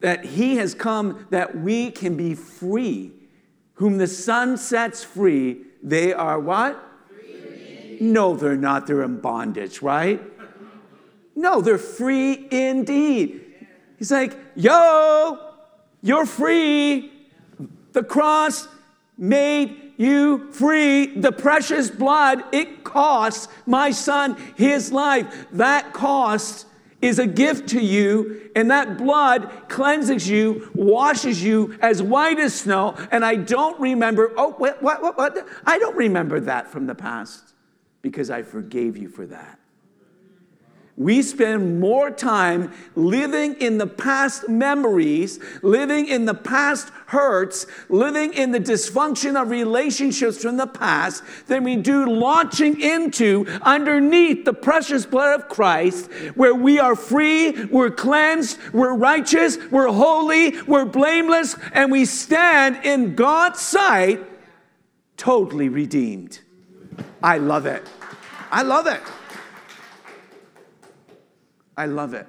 that 0.00 0.24
he 0.24 0.56
has 0.56 0.74
come 0.74 1.26
that 1.30 1.56
we 1.56 1.90
can 1.92 2.16
be 2.16 2.34
free 2.34 3.12
Whom 3.82 3.98
the 3.98 4.06
Son 4.06 4.56
sets 4.56 5.02
free, 5.02 5.62
they 5.82 6.12
are 6.12 6.38
what? 6.38 6.80
No, 8.00 8.36
they're 8.36 8.56
not. 8.56 8.86
They're 8.86 9.02
in 9.02 9.20
bondage, 9.20 9.82
right? 9.82 10.22
No, 11.34 11.60
they're 11.60 11.78
free 11.78 12.46
indeed. 12.52 13.41
He's 14.02 14.10
like, 14.10 14.36
yo, 14.56 15.38
you're 16.02 16.26
free. 16.26 17.12
The 17.92 18.02
cross 18.02 18.66
made 19.16 19.92
you 19.96 20.50
free. 20.50 21.06
The 21.06 21.30
precious 21.30 21.88
blood, 21.88 22.42
it 22.50 22.82
cost 22.82 23.48
my 23.64 23.92
son 23.92 24.36
his 24.56 24.90
life. 24.90 25.46
That 25.52 25.92
cost 25.92 26.66
is 27.00 27.20
a 27.20 27.28
gift 27.28 27.68
to 27.68 27.80
you, 27.80 28.50
and 28.56 28.72
that 28.72 28.98
blood 28.98 29.68
cleanses 29.68 30.28
you, 30.28 30.68
washes 30.74 31.40
you 31.40 31.78
as 31.80 32.02
white 32.02 32.40
as 32.40 32.54
snow. 32.54 32.96
And 33.12 33.24
I 33.24 33.36
don't 33.36 33.78
remember, 33.78 34.32
oh, 34.36 34.50
what, 34.58 34.82
what, 34.82 35.00
what, 35.00 35.16
what? 35.16 35.46
I 35.64 35.78
don't 35.78 35.96
remember 35.96 36.40
that 36.40 36.66
from 36.66 36.86
the 36.86 36.96
past 36.96 37.54
because 38.00 38.30
I 38.30 38.42
forgave 38.42 38.96
you 38.96 39.08
for 39.08 39.26
that. 39.26 39.60
We 41.02 41.22
spend 41.22 41.80
more 41.80 42.12
time 42.12 42.72
living 42.94 43.54
in 43.54 43.78
the 43.78 43.88
past 43.88 44.48
memories, 44.48 45.40
living 45.60 46.06
in 46.06 46.26
the 46.26 46.34
past 46.34 46.90
hurts, 47.06 47.66
living 47.88 48.32
in 48.34 48.52
the 48.52 48.60
dysfunction 48.60 49.40
of 49.40 49.50
relationships 49.50 50.42
from 50.42 50.58
the 50.58 50.68
past 50.68 51.24
than 51.48 51.64
we 51.64 51.74
do 51.74 52.06
launching 52.06 52.80
into 52.80 53.46
underneath 53.62 54.44
the 54.44 54.52
precious 54.52 55.04
blood 55.04 55.40
of 55.40 55.48
Christ, 55.48 56.08
where 56.36 56.54
we 56.54 56.78
are 56.78 56.94
free, 56.94 57.64
we're 57.64 57.90
cleansed, 57.90 58.58
we're 58.72 58.94
righteous, 58.94 59.58
we're 59.72 59.88
holy, 59.88 60.60
we're 60.62 60.84
blameless, 60.84 61.56
and 61.72 61.90
we 61.90 62.04
stand 62.04 62.84
in 62.84 63.16
God's 63.16 63.60
sight 63.60 64.20
totally 65.16 65.68
redeemed. 65.68 66.38
I 67.22 67.38
love 67.38 67.66
it. 67.66 67.88
I 68.52 68.62
love 68.62 68.86
it. 68.86 69.02
I 71.76 71.86
love 71.86 72.14
it. 72.14 72.26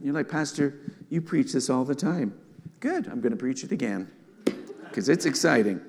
You're 0.00 0.14
like, 0.14 0.28
Pastor, 0.28 0.78
you 1.08 1.20
preach 1.20 1.52
this 1.52 1.70
all 1.70 1.84
the 1.84 1.94
time. 1.94 2.34
Good, 2.80 3.06
I'm 3.06 3.20
going 3.20 3.32
to 3.32 3.38
preach 3.38 3.64
it 3.64 3.72
again 3.72 4.10
because 4.88 5.08
it's 5.08 5.24
exciting. 5.24 5.80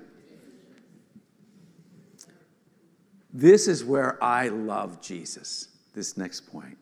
This 3.33 3.67
is 3.67 3.83
where 3.83 4.23
I 4.23 4.47
love 4.47 5.01
Jesus, 5.01 5.67
this 5.93 6.15
next 6.15 6.41
point. 6.41 6.77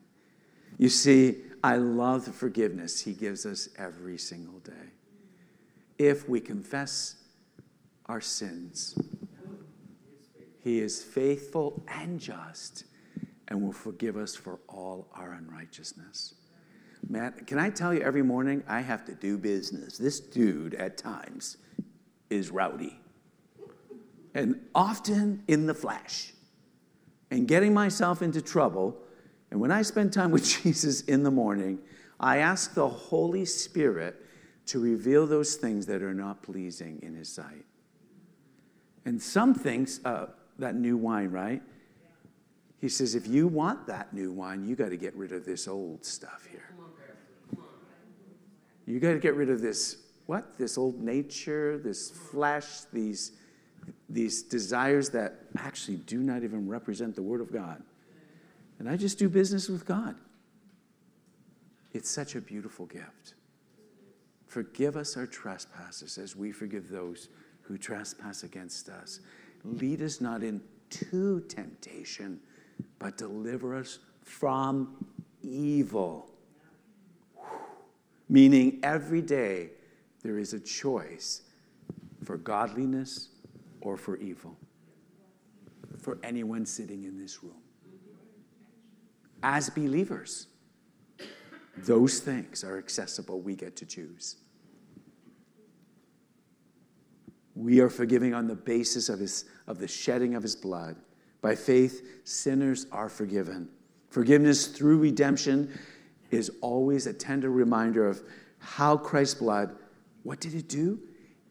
You 0.78 0.90
see, 0.90 1.38
I 1.64 1.78
love 1.78 2.26
the 2.26 2.32
forgiveness 2.32 3.00
he 3.00 3.14
gives 3.14 3.46
us 3.46 3.70
every 3.78 4.18
single 4.18 4.60
day. 4.60 4.92
If 5.98 6.30
we 6.30 6.40
confess 6.40 7.16
our 8.06 8.22
sins, 8.22 8.96
he 10.64 10.80
is 10.80 11.02
faithful 11.02 11.84
and 11.88 12.20
just 12.20 12.86
and 13.48 13.62
will 13.62 13.74
forgive 13.74 14.18
us 14.18 14.36
for 14.36 14.60
all 14.68 15.08
our 15.14 15.34
unrighteousness. 15.34 16.36
Matt, 17.10 17.48
can 17.48 17.60
I 17.60 17.70
tell 17.70 17.94
you 17.94 18.02
every 18.02 18.22
morning 18.22 18.64
I 18.68 18.82
have 18.82 19.06
to 19.06 19.14
do 19.14 19.38
business? 19.38 19.98
This 19.98 20.20
dude 20.20 20.74
at 20.76 20.98
times 20.98 21.58
is 22.30 22.50
rowdy 22.50 23.00
and 24.34 24.60
often 24.74 25.44
in 25.48 25.68
the 25.68 25.74
flesh 25.74 26.34
and 27.30 27.48
getting 27.48 27.74
myself 27.74 28.22
into 28.22 28.42
trouble. 28.42 28.98
And 29.52 29.60
when 29.60 29.72
I 29.72 29.82
spend 29.82 30.14
time 30.14 30.32
with 30.32 30.46
Jesus 30.64 31.02
in 31.02 31.24
the 31.24 31.32
morning, 31.32 31.80
I 32.20 32.38
ask 32.38 32.74
the 32.74 32.88
Holy 32.88 33.46
Spirit 33.46 34.20
to 34.68 34.80
reveal 34.80 35.28
those 35.28 35.56
things 35.56 35.86
that 35.88 36.02
are 36.02 36.14
not 36.14 36.42
pleasing 36.42 37.00
in 37.04 37.16
His 37.16 37.30
sight. 37.30 37.66
And 39.06 39.22
some 39.22 39.54
things, 39.54 40.00
uh, 40.06 40.28
that 40.58 40.76
new 40.76 40.96
wine, 40.96 41.32
right? 41.32 41.62
He 42.84 42.90
says, 42.90 43.16
if 43.16 43.28
you 43.28 43.48
want 43.48 43.88
that 43.88 44.12
new 44.12 44.34
wine, 44.34 44.66
you 44.66 44.76
got 44.76 44.90
to 44.90 44.98
get 44.98 45.16
rid 45.16 45.32
of 45.32 45.46
this 45.46 45.70
old 45.70 46.04
stuff 46.04 46.46
here. 46.52 46.76
You 48.86 49.00
got 49.00 49.14
to 49.14 49.20
get 49.20 49.36
rid 49.36 49.50
of 49.50 49.62
this, 49.62 50.00
what? 50.26 50.58
This 50.58 50.78
old 50.78 51.02
nature, 51.02 51.78
this 51.78 52.12
flesh, 52.12 52.82
these, 52.92 53.32
these 54.10 54.44
desires 54.44 55.10
that 55.12 55.46
actually 55.60 55.96
do 55.96 56.20
not 56.20 56.44
even 56.44 56.68
represent 56.68 57.16
the 57.16 57.22
Word 57.22 57.40
of 57.40 57.54
God. 57.54 57.82
And 58.80 58.90
I 58.90 58.98
just 58.98 59.18
do 59.18 59.30
business 59.30 59.70
with 59.70 59.86
God. 59.86 60.18
It's 61.94 62.10
such 62.10 62.36
a 62.36 62.42
beautiful 62.42 62.86
gift. 62.86 63.36
Forgive 64.46 64.98
us 64.98 65.16
our 65.16 65.26
trespasses 65.26 66.18
as 66.18 66.36
we 66.36 66.52
forgive 66.52 66.90
those 66.90 67.30
who 67.62 67.78
trespass 67.78 68.44
against 68.44 68.90
us. 68.90 69.22
Lead 69.64 70.02
us 70.02 70.20
not 70.20 70.44
into 70.44 71.40
temptation 71.48 72.42
but 73.00 73.18
deliver 73.18 73.76
us 73.76 74.00
from 74.22 75.06
evil. 75.42 76.30
Meaning, 78.30 78.80
every 78.84 79.22
day 79.22 79.70
there 80.24 80.40
is 80.40 80.54
a 80.54 80.60
choice 80.60 81.42
for 82.24 82.38
godliness 82.38 83.30
or 83.82 83.98
for 83.98 84.18
evil 84.18 84.58
for 86.04 86.20
anyone 86.22 86.66
sitting 86.66 87.06
in 87.06 87.18
this 87.18 87.44
room. 87.44 87.62
As 89.42 89.70
believers, 89.70 90.48
those 91.78 92.20
things 92.20 92.64
are 92.64 92.78
accessible. 92.78 93.42
We 93.42 93.56
get 93.56 93.76
to 93.78 93.86
choose. 93.86 94.38
We 97.56 97.80
are 97.80 97.90
forgiving 97.90 98.34
on 98.34 98.48
the 98.48 98.56
basis 98.56 99.10
of, 99.10 99.20
his, 99.20 99.46
of 99.68 99.80
the 99.80 99.88
shedding 99.88 100.36
of 100.36 100.44
his 100.44 100.56
blood. 100.56 100.98
By 101.44 101.56
faith, 101.56 102.22
sinners 102.24 102.88
are 102.90 103.10
forgiven. 103.10 103.68
Forgiveness 104.10 104.68
through 104.68 105.00
redemption 105.00 105.78
is 106.32 106.50
always 106.62 107.06
a 107.06 107.14
tender 107.14 107.52
reminder 107.52 108.08
of 108.08 108.24
how 108.60 108.96
Christ's 108.96 109.36
blood, 109.36 109.76
what 110.24 110.40
did 110.40 110.56
it 110.56 110.70
do? 110.70 111.00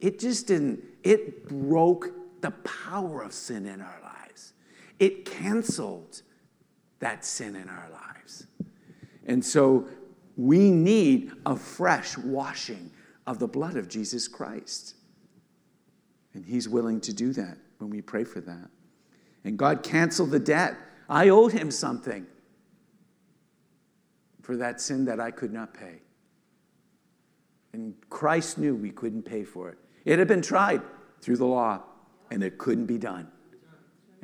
It 0.01 0.19
just 0.19 0.47
didn't, 0.47 0.83
it 1.05 1.47
broke 1.47 2.09
the 2.41 2.53
power 2.53 3.23
of 3.23 3.35
sin 3.35 3.67
in 3.67 3.83
our 3.83 4.01
lives. 4.03 4.55
It 4.99 5.27
canceled 5.27 6.23
that 7.01 7.23
sin 7.23 7.55
in 7.55 7.69
our 7.69 7.91
lives. 7.91 8.47
And 9.27 9.45
so 9.45 9.87
we 10.39 10.71
need 10.71 11.33
a 11.45 11.55
fresh 11.55 12.17
washing 12.17 12.91
of 13.27 13.39
the 13.39 13.47
blood 13.47 13.77
of 13.77 13.89
Jesus 13.91 14.27
Christ. 14.27 14.95
And 16.33 16.47
He's 16.47 16.67
willing 16.67 16.99
to 17.03 17.13
do 17.13 17.35
that 17.35 17.59
when 17.77 17.91
we 17.91 18.01
pray 18.01 18.25
for 18.25 18.41
that. 18.41 18.71
And 19.45 19.59
God 19.59 19.83
canceled 19.83 20.31
the 20.31 20.39
debt. 20.39 20.77
I 21.09 21.29
owed 21.29 21.53
him 21.53 21.71
something 21.71 22.27
for 24.43 24.57
that 24.57 24.81
sin 24.81 25.05
that 25.07 25.21
I 25.21 25.31
could 25.31 25.53
not 25.53 25.75
pay. 25.75 26.03
And 27.73 27.95
Christ 28.11 28.59
knew 28.59 28.75
we 28.75 28.91
couldn't 28.91 29.23
pay 29.23 29.45
for 29.45 29.71
it. 29.71 29.79
It 30.05 30.19
had 30.19 30.29
been 30.29 30.43
tried 30.43 30.83
through 31.21 31.37
the 31.37 31.47
law, 31.47 31.83
and 32.31 32.43
it 32.43 32.59
couldn't 32.59 32.87
be 32.87 32.99
done. 32.99 33.29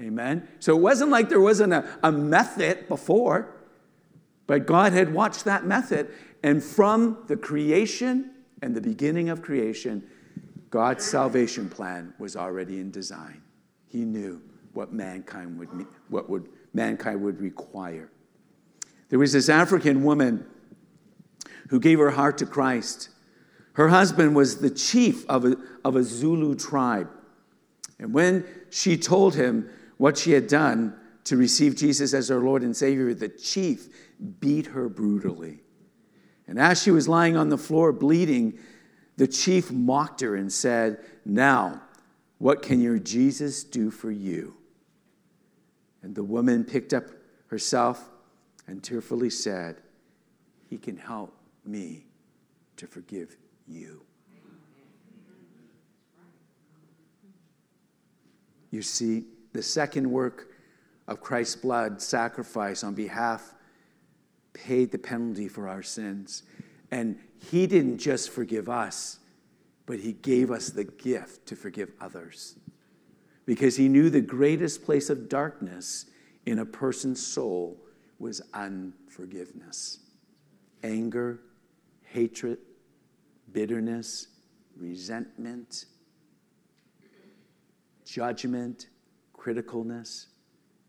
Amen? 0.01 0.47
So 0.61 0.77
it 0.77 0.81
wasn't 0.81 1.11
like 1.11 1.29
there 1.29 1.41
wasn't 1.41 1.73
a, 1.73 1.99
a 2.03 2.13
method 2.13 2.89
before, 2.89 3.55
but 4.47 4.67
God 4.67 4.93
had 4.93 5.13
watched 5.13 5.45
that 5.45 5.67
method. 5.67 6.09
And 6.43 6.63
from 6.63 7.19
the 7.27 7.37
creation 7.37 8.33
and 8.63 8.75
the 8.75 8.81
beginning 8.81 9.29
of 9.29 9.43
creation, 9.43 10.05
God's 10.71 11.05
salvation 11.05 11.69
plan 11.69 12.15
was 12.19 12.37
already 12.37 12.79
in 12.79 12.91
design. 12.91 13.43
He 13.87 14.05
knew 14.05 14.43
what 14.73 14.93
mankind 14.93 15.59
would, 15.59 15.87
what 16.09 16.29
would, 16.29 16.49
mankind 16.73 17.23
would 17.23 17.41
require. 17.41 18.11
There 19.09 19.19
was 19.19 19.33
this 19.33 19.49
African 19.49 20.03
woman 20.03 20.47
who 21.69 21.81
gave 21.81 21.99
her 21.99 22.11
heart 22.11 22.39
to 22.39 22.47
Christ. 22.47 23.11
Her 23.75 23.89
husband 23.89 24.35
was 24.35 24.59
the 24.59 24.71
chief 24.71 25.29
of 25.29 25.45
a, 25.45 25.57
of 25.85 25.97
a 25.97 26.03
Zulu 26.03 26.55
tribe. 26.55 27.09
And 27.99 28.13
when 28.13 28.45
she 28.71 28.97
told 28.97 29.35
him 29.35 29.69
what 29.97 30.17
she 30.17 30.33
had 30.33 30.47
done 30.47 30.95
to 31.25 31.37
receive 31.37 31.77
Jesus 31.77 32.15
as 32.15 32.29
her 32.29 32.41
Lord 32.41 32.63
and 32.63 32.77
Savior, 32.77 33.13
the 33.15 33.29
chief 33.29 33.89
beat 34.41 34.67
her 34.67 34.89
brutally. 34.89 35.61
And 36.47 36.59
as 36.59 36.83
she 36.83 36.91
was 36.91 37.09
lying 37.09 37.37
on 37.37 37.51
the 37.51 37.59
floor 37.59 37.93
bleeding, 37.93 38.59
the 39.17 39.27
chief 39.27 39.71
mocked 39.71 40.21
her 40.21 40.37
and 40.37 40.51
said, 40.51 41.05
Now, 41.25 41.83
what 42.39 42.63
can 42.63 42.81
your 42.81 42.99
Jesus 42.99 43.65
do 43.65 43.91
for 43.91 44.11
you? 44.11 44.58
And 46.03 46.15
the 46.15 46.25
woman 46.25 46.65
picked 46.65 46.93
up 46.93 47.05
herself 47.49 48.09
and 48.67 48.83
tearfully 48.83 49.31
said, 49.31 49.81
He 50.69 50.79
can 50.79 50.97
help 50.97 51.35
me 51.65 52.07
to 52.77 52.87
forgive 52.87 53.37
you. 53.67 54.03
You 58.71 58.83
see, 58.83 59.25
the 59.53 59.63
second 59.63 60.11
work 60.11 60.53
of 61.07 61.21
Christ's 61.21 61.57
blood 61.57 62.03
sacrifice 62.03 62.85
on 62.85 62.95
behalf 62.95 63.55
paid 64.53 64.93
the 64.93 64.99
penalty 64.99 65.49
for 65.49 65.69
our 65.69 65.83
sins. 65.83 66.43
And 66.91 67.19
He 67.39 67.67
didn't 67.67 67.99
just 67.99 68.31
forgive 68.31 68.69
us, 68.69 69.19
but 69.87 70.01
he 70.01 70.13
gave 70.13 70.51
us 70.51 70.69
the 70.69 70.85
gift 70.85 71.47
to 71.47 71.57
forgive 71.57 71.91
others 71.99 72.57
because 73.49 73.77
he 73.77 73.89
knew 73.89 74.11
the 74.11 74.21
greatest 74.21 74.85
place 74.85 75.09
of 75.09 75.27
darkness 75.27 76.05
in 76.45 76.59
a 76.59 76.67
person's 76.67 77.27
soul 77.27 77.79
was 78.19 78.43
unforgiveness, 78.53 80.01
anger, 80.83 81.41
hatred, 82.03 82.59
bitterness, 83.51 84.27
resentment, 84.77 85.87
judgment, 88.05 88.89
criticalness. 89.35 90.27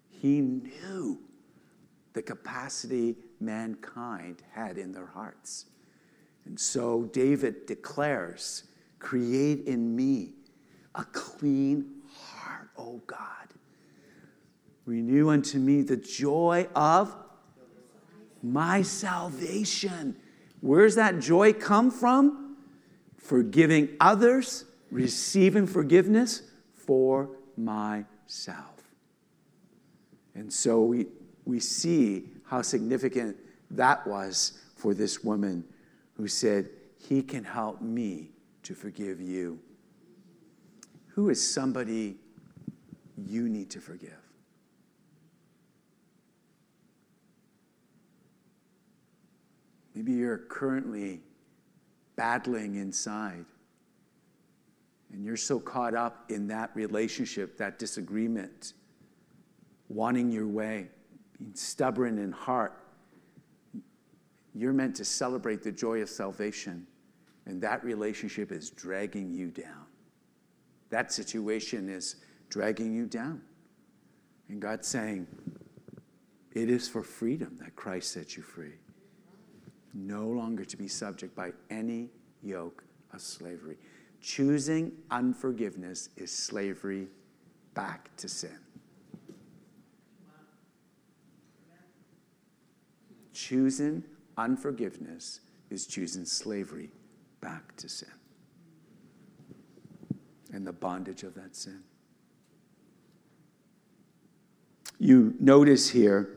He 0.09 0.41
knew 0.41 1.17
the 2.11 2.21
capacity 2.21 3.15
mankind 3.39 4.43
had 4.51 4.77
in 4.77 4.91
their 4.91 5.07
hearts. 5.07 5.67
And 6.43 6.59
so 6.59 7.03
David 7.13 7.67
declares, 7.67 8.65
Create 8.99 9.65
in 9.65 9.95
me 9.95 10.33
a 10.95 11.05
clean 11.05 11.98
O 12.79 13.01
God. 13.05 13.19
Renew 14.85 15.29
unto 15.29 15.59
me 15.59 15.81
the 15.81 15.97
joy 15.97 16.67
of 16.73 17.15
my 18.41 18.81
salvation. 18.81 20.15
Where's 20.61 20.95
that 20.95 21.19
joy 21.19 21.53
come 21.53 21.91
from? 21.91 22.57
Forgiving 23.17 23.89
others, 23.99 24.65
receiving 24.89 25.67
forgiveness 25.67 26.41
for 26.73 27.29
myself. 27.55 28.81
And 30.33 30.51
so 30.51 30.81
we, 30.81 31.07
we 31.45 31.59
see 31.59 32.29
how 32.45 32.61
significant 32.61 33.35
that 33.71 34.07
was 34.07 34.59
for 34.75 34.93
this 34.93 35.23
woman 35.23 35.65
who 36.15 36.27
said, 36.27 36.69
He 36.97 37.21
can 37.21 37.43
help 37.43 37.81
me 37.81 38.31
to 38.63 38.73
forgive 38.73 39.21
you. 39.21 39.59
Who 41.09 41.29
is 41.29 41.53
somebody 41.53 42.17
you 43.27 43.49
need 43.49 43.69
to 43.71 43.79
forgive? 43.79 44.17
Maybe 49.95 50.13
you're 50.13 50.37
currently 50.37 51.21
battling 52.15 52.75
inside 52.75 53.45
and 55.11 55.25
you're 55.25 55.37
so 55.37 55.59
caught 55.59 55.95
up 55.95 56.29
in 56.29 56.47
that 56.47 56.69
relationship, 56.75 57.57
that 57.57 57.79
disagreement, 57.79 58.73
wanting 59.89 60.31
your 60.31 60.47
way, 60.47 60.87
being 61.37 61.53
stubborn 61.55 62.19
in 62.19 62.31
heart. 62.31 62.83
You're 64.53 64.73
meant 64.73 64.95
to 64.97 65.05
celebrate 65.05 65.63
the 65.63 65.71
joy 65.71 66.01
of 66.01 66.09
salvation, 66.09 66.85
and 67.45 67.61
that 67.61 67.83
relationship 67.83 68.51
is 68.51 68.69
dragging 68.69 69.33
you 69.33 69.47
down. 69.47 69.85
That 70.89 71.11
situation 71.11 71.89
is 71.89 72.17
dragging 72.49 72.93
you 72.93 73.05
down. 73.05 73.41
And 74.49 74.61
God's 74.61 74.87
saying, 74.87 75.27
It 76.51 76.69
is 76.69 76.87
for 76.87 77.03
freedom 77.03 77.57
that 77.61 77.75
Christ 77.75 78.11
set 78.11 78.35
you 78.35 78.43
free 78.43 78.73
no 79.93 80.27
longer 80.27 80.63
to 80.63 80.77
be 80.77 80.87
subject 80.87 81.35
by 81.35 81.51
any 81.69 82.09
yoke 82.43 82.83
of 83.13 83.21
slavery. 83.21 83.77
Choosing 84.21 84.91
unforgiveness 85.09 86.09
is 86.17 86.31
slavery 86.31 87.07
back 87.73 88.15
to 88.17 88.27
sin. 88.27 88.57
Choosing 93.33 94.03
unforgiveness 94.37 95.39
is 95.69 95.87
choosing 95.87 96.25
slavery 96.25 96.91
back 97.41 97.75
to 97.77 97.87
sin 97.87 98.09
and 100.51 100.67
the 100.67 100.73
bondage 100.73 101.23
of 101.23 101.35
that 101.35 101.55
sin. 101.55 101.81
You 104.99 105.33
notice 105.39 105.89
here 105.89 106.29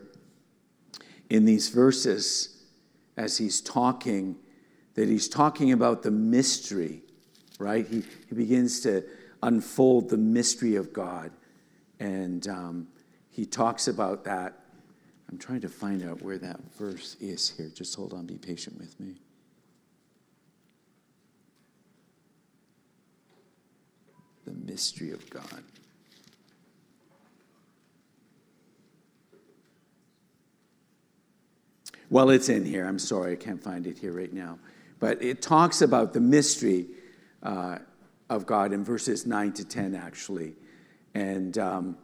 in 1.29 1.45
these 1.45 1.69
verses 1.69 2.63
as 3.17 3.37
he's 3.37 3.61
talking 3.61 4.37
that 4.95 5.07
he's 5.09 5.27
talking 5.27 5.71
about 5.71 6.03
the 6.03 6.11
mystery, 6.11 7.01
right? 7.59 7.87
He, 7.87 8.03
he 8.29 8.35
begins 8.35 8.81
to 8.81 9.03
unfold 9.41 10.09
the 10.09 10.17
mystery 10.17 10.75
of 10.75 10.93
God. 10.93 11.31
And 11.99 12.47
um, 12.47 12.87
he 13.29 13.45
talks 13.45 13.87
about 13.87 14.23
that. 14.25 14.59
I'm 15.29 15.37
trying 15.37 15.61
to 15.61 15.69
find 15.69 16.03
out 16.03 16.21
where 16.21 16.37
that 16.37 16.59
verse 16.77 17.15
is 17.19 17.49
here. 17.49 17.71
Just 17.73 17.95
hold 17.95 18.13
on, 18.13 18.25
be 18.25 18.37
patient 18.37 18.77
with 18.77 18.99
me. 18.99 19.15
The 24.45 24.53
mystery 24.53 25.11
of 25.11 25.27
God. 25.29 25.63
Well, 32.13 32.29
it's 32.29 32.47
in 32.47 32.63
here. 32.63 32.85
I'm 32.85 32.99
sorry, 32.99 33.31
I 33.31 33.35
can't 33.35 33.63
find 33.63 33.87
it 33.87 33.97
here 33.97 34.11
right 34.11 34.31
now. 34.31 34.59
But 34.99 35.23
it 35.23 35.41
talks 35.41 35.81
about 35.81 36.13
the 36.13 36.19
mystery 36.19 36.85
uh, 37.41 37.79
of 38.29 38.45
God 38.45 38.71
in 38.71 38.83
verses 38.83 39.25
9 39.25 39.51
to 39.53 39.65
10, 39.65 39.95
actually. 39.95 40.53
And 41.15 41.57
um, 41.57 41.97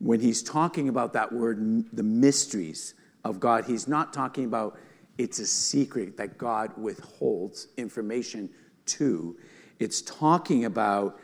when 0.00 0.18
he's 0.18 0.42
talking 0.42 0.88
about 0.88 1.12
that 1.12 1.30
word, 1.32 1.86
the 1.92 2.02
mysteries 2.02 2.94
of 3.24 3.38
God, 3.38 3.66
he's 3.66 3.86
not 3.86 4.12
talking 4.12 4.46
about 4.46 4.76
it's 5.16 5.38
a 5.38 5.46
secret 5.46 6.16
that 6.16 6.36
God 6.36 6.76
withholds 6.76 7.68
information 7.76 8.50
to. 8.86 9.36
It's 9.78 10.02
talking 10.02 10.64
about 10.64 11.20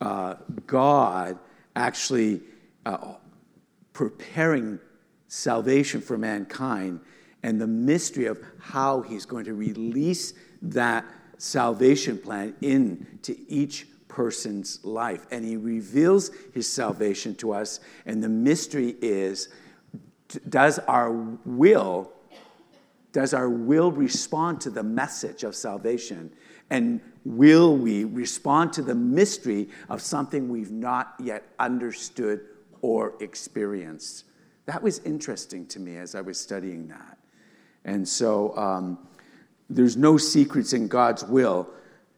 uh, 0.00 0.34
God 0.66 1.38
actually 1.76 2.40
uh, 2.84 3.14
preparing 3.92 4.80
salvation 5.28 6.00
for 6.00 6.16
mankind 6.18 7.00
and 7.42 7.60
the 7.60 7.66
mystery 7.66 8.24
of 8.24 8.40
how 8.58 9.02
he's 9.02 9.26
going 9.26 9.44
to 9.44 9.54
release 9.54 10.32
that 10.62 11.04
salvation 11.36 12.16
plan 12.16 12.54
into 12.62 13.36
each 13.48 13.86
person's 14.08 14.82
life. 14.84 15.26
And 15.30 15.44
he 15.44 15.56
reveals 15.56 16.30
his 16.54 16.70
salvation 16.72 17.34
to 17.36 17.52
us, 17.52 17.80
and 18.06 18.22
the 18.22 18.28
mystery 18.28 18.96
is 19.00 19.48
does 20.48 20.78
our 20.80 21.12
will 21.44 22.10
does 23.12 23.32
our 23.34 23.48
will 23.48 23.92
respond 23.92 24.60
to 24.60 24.70
the 24.70 24.82
message 24.82 25.44
of 25.44 25.54
salvation 25.54 26.32
and 26.70 27.00
will 27.24 27.76
we 27.76 28.02
respond 28.02 28.72
to 28.72 28.82
the 28.82 28.94
mystery 28.94 29.68
of 29.88 30.00
something 30.00 30.48
we've 30.48 30.72
not 30.72 31.14
yet 31.20 31.44
understood 31.60 32.40
or 32.80 33.14
experienced 33.20 34.24
that 34.66 34.82
was 34.82 35.00
interesting 35.00 35.66
to 35.66 35.80
me 35.80 35.96
as 35.96 36.14
I 36.14 36.20
was 36.20 36.38
studying 36.38 36.88
that. 36.88 37.18
And 37.84 38.06
so 38.08 38.56
um, 38.56 38.98
there's 39.68 39.96
no 39.96 40.16
secrets 40.16 40.72
in 40.72 40.88
God's 40.88 41.24
will 41.24 41.68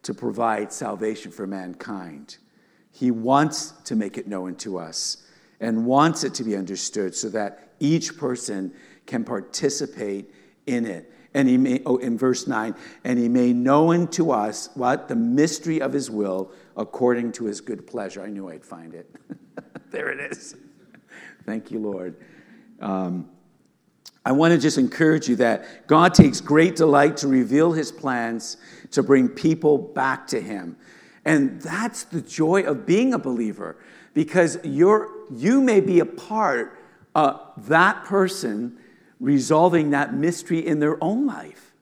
to 0.03 0.15
provide 0.15 0.73
salvation 0.73 1.33
for 1.33 1.47
mankind. 1.47 2.39
He 2.93 3.11
wants 3.11 3.73
to 3.85 3.97
make 3.97 4.17
it 4.17 4.29
known 4.29 4.55
to 4.57 4.79
us 4.79 5.25
and 5.61 5.85
wants 5.87 6.23
it 6.23 6.35
to 6.35 6.45
be 6.45 6.57
understood 6.57 7.15
so 7.15 7.29
that 7.31 7.73
each 7.81 8.17
person 8.17 8.73
can 9.07 9.25
participate 9.25 10.33
in 10.67 10.87
it. 10.87 11.13
And 11.35 11.49
he 11.49 11.59
may, 11.59 11.83
oh, 11.85 11.97
in 11.97 12.17
verse 12.17 12.47
9, 12.47 12.75
and 13.05 13.19
he 13.19 13.29
may 13.29 13.53
know 13.53 13.93
unto 13.93 14.31
us 14.31 14.71
what? 14.75 15.09
The 15.09 15.17
mystery 15.17 15.83
of 15.83 15.93
his 15.93 16.11
will 16.11 16.51
according 16.77 17.33
to 17.33 17.45
his 17.45 17.61
good 17.61 17.87
pleasure. 17.87 18.23
I 18.23 18.29
knew 18.29 18.49
I'd 18.49 18.65
find 18.65 18.95
it. 18.95 19.15
there 19.91 20.09
it 20.11 20.33
is. 20.33 20.57
Thank 21.45 21.71
you, 21.71 21.79
Lord. 21.79 22.17
Um, 22.81 23.31
I 24.25 24.33
want 24.33 24.53
to 24.53 24.59
just 24.59 24.77
encourage 24.77 25.29
you 25.29 25.37
that 25.37 25.87
God 25.87 26.13
takes 26.13 26.41
great 26.41 26.75
delight 26.75 27.17
to 27.19 27.29
reveal 27.29 27.73
his 27.73 27.93
plans 27.93 28.57
to 28.91 29.03
bring 29.03 29.29
people 29.29 29.79
back 29.79 30.27
to 30.29 30.41
him. 30.41 30.77
And 31.25 31.61
that's 31.61 32.05
the 32.05 32.21
joy 32.21 32.63
of 32.63 32.87
being 32.87 33.15
a 33.15 33.19
believer 33.19 33.77
because 34.15 34.59
you're, 34.65 35.11
you 35.31 35.61
may 35.61 35.81
be 35.81 36.01
a 36.01 36.07
part 36.07 36.79
of 37.15 37.41
that 37.69 38.05
person 38.05 38.79
resolving 39.21 39.91
that 39.91 40.15
mystery 40.15 40.67
in 40.67 40.81
their 40.81 41.03
own 41.03 41.27
life 41.27 41.73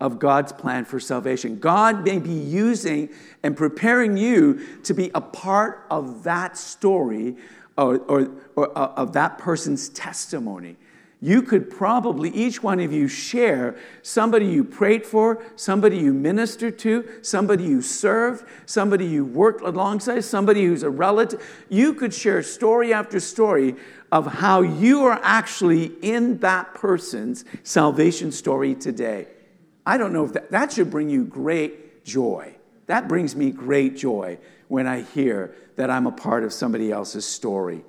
of 0.00 0.18
God's 0.18 0.52
plan 0.52 0.84
for 0.84 1.00
salvation. 1.00 1.58
God 1.58 2.04
may 2.04 2.18
be 2.18 2.32
using 2.32 3.08
and 3.42 3.56
preparing 3.56 4.16
you 4.16 4.60
to 4.84 4.94
be 4.94 5.10
a 5.14 5.20
part 5.20 5.86
of 5.90 6.22
that 6.24 6.56
story 6.56 7.36
or, 7.76 7.98
or, 8.08 8.30
or 8.54 8.78
uh, 8.78 8.92
of 8.96 9.12
that 9.12 9.38
person's 9.38 9.88
testimony. 9.88 10.76
You 11.22 11.40
could 11.40 11.70
probably, 11.70 12.28
each 12.30 12.62
one 12.62 12.78
of 12.78 12.92
you, 12.92 13.08
share 13.08 13.76
somebody 14.02 14.46
you 14.46 14.62
prayed 14.62 15.06
for, 15.06 15.42
somebody 15.56 15.96
you 15.96 16.12
ministered 16.12 16.78
to, 16.80 17.08
somebody 17.22 17.64
you 17.64 17.80
served, 17.80 18.44
somebody 18.66 19.06
you 19.06 19.24
worked 19.24 19.62
alongside, 19.62 20.20
somebody 20.20 20.66
who's 20.66 20.82
a 20.82 20.90
relative. 20.90 21.42
You 21.70 21.94
could 21.94 22.12
share 22.12 22.42
story 22.42 22.92
after 22.92 23.18
story 23.18 23.76
of 24.12 24.26
how 24.26 24.60
you 24.60 25.04
are 25.04 25.18
actually 25.22 25.86
in 26.02 26.38
that 26.38 26.74
person's 26.74 27.46
salvation 27.62 28.30
story 28.30 28.74
today. 28.74 29.26
I 29.86 29.96
don't 29.96 30.12
know 30.12 30.26
if 30.26 30.34
that, 30.34 30.50
that 30.50 30.72
should 30.72 30.90
bring 30.90 31.08
you 31.08 31.24
great 31.24 32.04
joy. 32.04 32.56
That 32.86 33.08
brings 33.08 33.34
me 33.34 33.50
great 33.50 33.96
joy 33.96 34.38
when 34.68 34.86
I 34.86 35.02
hear 35.02 35.54
that 35.76 35.90
I'm 35.90 36.06
a 36.06 36.12
part 36.12 36.44
of 36.44 36.52
somebody 36.52 36.90
else's 36.90 37.24
story. 37.24 37.84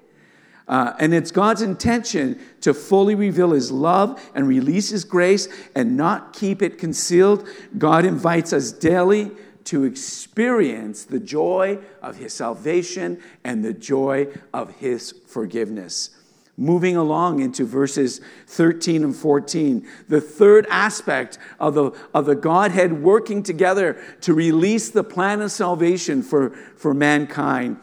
Uh, 0.67 0.93
and 0.99 1.13
it's 1.13 1.31
God's 1.31 1.61
intention 1.61 2.39
to 2.61 2.73
fully 2.73 3.15
reveal 3.15 3.51
His 3.51 3.71
love 3.71 4.21
and 4.35 4.47
release 4.47 4.89
His 4.89 5.05
grace 5.05 5.47
and 5.73 5.95
not 5.95 6.33
keep 6.33 6.61
it 6.61 6.77
concealed. 6.77 7.47
God 7.77 8.03
invites 8.03 8.51
us 8.51 8.71
daily 8.71 9.31
to 9.65 9.85
experience 9.85 11.05
the 11.05 11.19
joy 11.19 11.79
of 12.01 12.17
His 12.17 12.33
salvation 12.33 13.21
and 13.43 13.63
the 13.63 13.73
joy 13.73 14.27
of 14.53 14.75
His 14.75 15.13
forgiveness. 15.25 16.09
Moving 16.57 16.97
along 16.97 17.39
into 17.39 17.65
verses 17.65 18.19
13 18.47 19.03
and 19.03 19.15
14, 19.15 19.87
the 20.09 20.19
third 20.19 20.65
aspect 20.71 21.37
of 21.59 21.75
the, 21.75 21.91
of 22.13 22.25
the 22.25 22.35
Godhead 22.35 23.03
working 23.03 23.43
together 23.43 24.01
to 24.21 24.33
release 24.33 24.89
the 24.89 25.03
plan 25.03 25.41
of 25.41 25.51
salvation 25.51 26.23
for, 26.23 26.49
for 26.75 26.95
mankind 26.95 27.77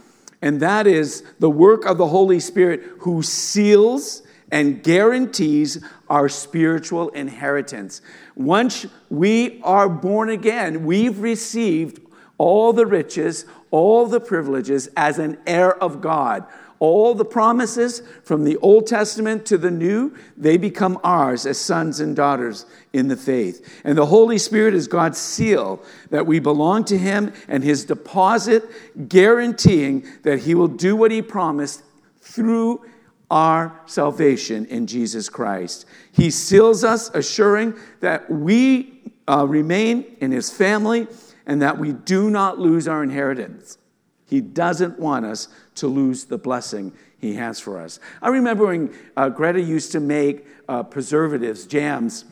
and 0.44 0.60
that 0.60 0.86
is 0.86 1.24
the 1.38 1.48
work 1.48 1.86
of 1.86 1.96
the 1.96 2.08
Holy 2.08 2.38
Spirit 2.38 2.82
who 2.98 3.22
seals 3.22 4.22
and 4.52 4.82
guarantees 4.82 5.82
our 6.10 6.28
spiritual 6.28 7.08
inheritance. 7.08 8.02
Once 8.36 8.84
we 9.08 9.58
are 9.62 9.88
born 9.88 10.28
again, 10.28 10.84
we've 10.84 11.18
received 11.20 11.98
all 12.36 12.74
the 12.74 12.84
riches, 12.84 13.46
all 13.70 14.06
the 14.06 14.20
privileges 14.20 14.86
as 14.98 15.18
an 15.18 15.38
heir 15.46 15.74
of 15.82 16.02
God. 16.02 16.44
All 16.84 17.14
the 17.14 17.24
promises 17.24 18.02
from 18.24 18.44
the 18.44 18.58
Old 18.58 18.86
Testament 18.86 19.46
to 19.46 19.56
the 19.56 19.70
New, 19.70 20.14
they 20.36 20.58
become 20.58 20.98
ours 21.02 21.46
as 21.46 21.56
sons 21.56 21.98
and 21.98 22.14
daughters 22.14 22.66
in 22.92 23.08
the 23.08 23.16
faith. 23.16 23.80
And 23.84 23.96
the 23.96 24.04
Holy 24.04 24.36
Spirit 24.36 24.74
is 24.74 24.86
God's 24.86 25.16
seal 25.16 25.82
that 26.10 26.26
we 26.26 26.40
belong 26.40 26.84
to 26.84 26.98
Him 26.98 27.32
and 27.48 27.64
His 27.64 27.86
deposit 27.86 28.64
guaranteeing 29.08 30.06
that 30.24 30.40
He 30.40 30.54
will 30.54 30.68
do 30.68 30.94
what 30.94 31.10
He 31.10 31.22
promised 31.22 31.82
through 32.20 32.84
our 33.30 33.80
salvation 33.86 34.66
in 34.66 34.86
Jesus 34.86 35.30
Christ. 35.30 35.86
He 36.12 36.30
seals 36.30 36.84
us, 36.84 37.08
assuring 37.14 37.78
that 38.00 38.30
we 38.30 39.00
uh, 39.26 39.46
remain 39.48 40.18
in 40.20 40.32
His 40.32 40.50
family 40.50 41.06
and 41.46 41.62
that 41.62 41.78
we 41.78 41.94
do 41.94 42.28
not 42.28 42.58
lose 42.58 42.86
our 42.86 43.02
inheritance. 43.02 43.78
He 44.26 44.42
doesn't 44.42 44.98
want 44.98 45.24
us 45.24 45.48
to 45.76 45.88
lose 45.88 46.24
the 46.24 46.38
blessing 46.38 46.92
He 47.18 47.34
has 47.34 47.60
for 47.60 47.80
us. 47.80 48.00
I 48.22 48.28
remember 48.28 48.66
when 48.66 48.94
uh, 49.16 49.28
Greta 49.28 49.60
used 49.60 49.92
to 49.92 50.00
make 50.00 50.46
uh, 50.68 50.82
preservatives, 50.82 51.66
jams, 51.66 52.24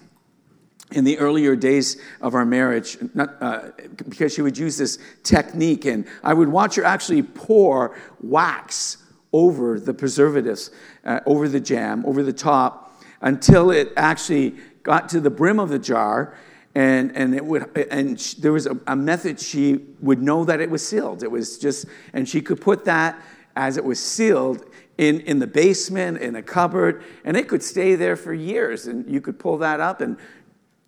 in 0.92 1.04
the 1.04 1.18
earlier 1.18 1.56
days 1.56 2.00
of 2.20 2.34
our 2.34 2.44
marriage, 2.44 2.98
not, 3.14 3.36
uh, 3.40 3.70
because 4.08 4.34
she 4.34 4.42
would 4.42 4.58
use 4.58 4.76
this 4.76 4.98
technique, 5.22 5.84
and 5.84 6.06
I 6.22 6.34
would 6.34 6.48
watch 6.48 6.74
her 6.76 6.84
actually 6.84 7.22
pour 7.22 7.96
wax 8.20 8.98
over 9.32 9.80
the 9.80 9.94
preservatives, 9.94 10.70
uh, 11.04 11.20
over 11.24 11.48
the 11.48 11.60
jam, 11.60 12.04
over 12.06 12.22
the 12.22 12.32
top, 12.32 13.02
until 13.22 13.70
it 13.70 13.92
actually 13.96 14.54
got 14.82 15.08
to 15.10 15.20
the 15.20 15.30
brim 15.30 15.58
of 15.58 15.70
the 15.70 15.78
jar 15.78 16.36
and 16.74 17.14
and 17.16 17.34
it 17.34 17.44
would 17.44 17.76
and 17.90 18.18
there 18.38 18.52
was 18.52 18.66
a, 18.66 18.78
a, 18.86 18.96
method 18.96 19.38
she 19.38 19.80
would 20.00 20.22
know 20.22 20.44
that 20.44 20.60
it 20.60 20.70
was 20.70 20.86
sealed. 20.86 21.22
It 21.22 21.30
was 21.30 21.58
just 21.58 21.86
and 22.12 22.28
she 22.28 22.40
could 22.40 22.60
put 22.60 22.84
that 22.86 23.20
as 23.56 23.76
it 23.76 23.84
was 23.84 24.00
sealed 24.00 24.64
in 24.96 25.20
in 25.20 25.38
the 25.38 25.46
basement 25.46 26.18
in 26.18 26.36
a 26.36 26.42
cupboard 26.42 27.04
and 27.24 27.36
it 27.36 27.48
could 27.48 27.62
stay 27.62 27.94
there 27.94 28.16
for 28.16 28.32
years. 28.32 28.86
And 28.86 29.08
you 29.08 29.20
could 29.20 29.38
pull 29.38 29.58
that 29.58 29.80
up 29.80 30.00
and 30.00 30.16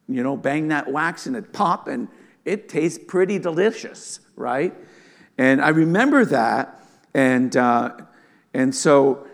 you 0.08 0.22
know 0.22 0.36
bang 0.36 0.68
that 0.68 0.90
wax 0.90 1.26
and 1.26 1.36
it 1.36 1.52
pop 1.52 1.88
and 1.88 2.08
it 2.44 2.68
tastes 2.68 3.02
pretty 3.06 3.38
delicious 3.38 4.20
right? 4.36 4.74
And 5.36 5.60
i 5.60 5.68
remember 5.68 6.24
that 6.26 6.80
and 7.14 7.56
uh, 7.56 7.92
and 8.52 8.74
so 8.74 9.26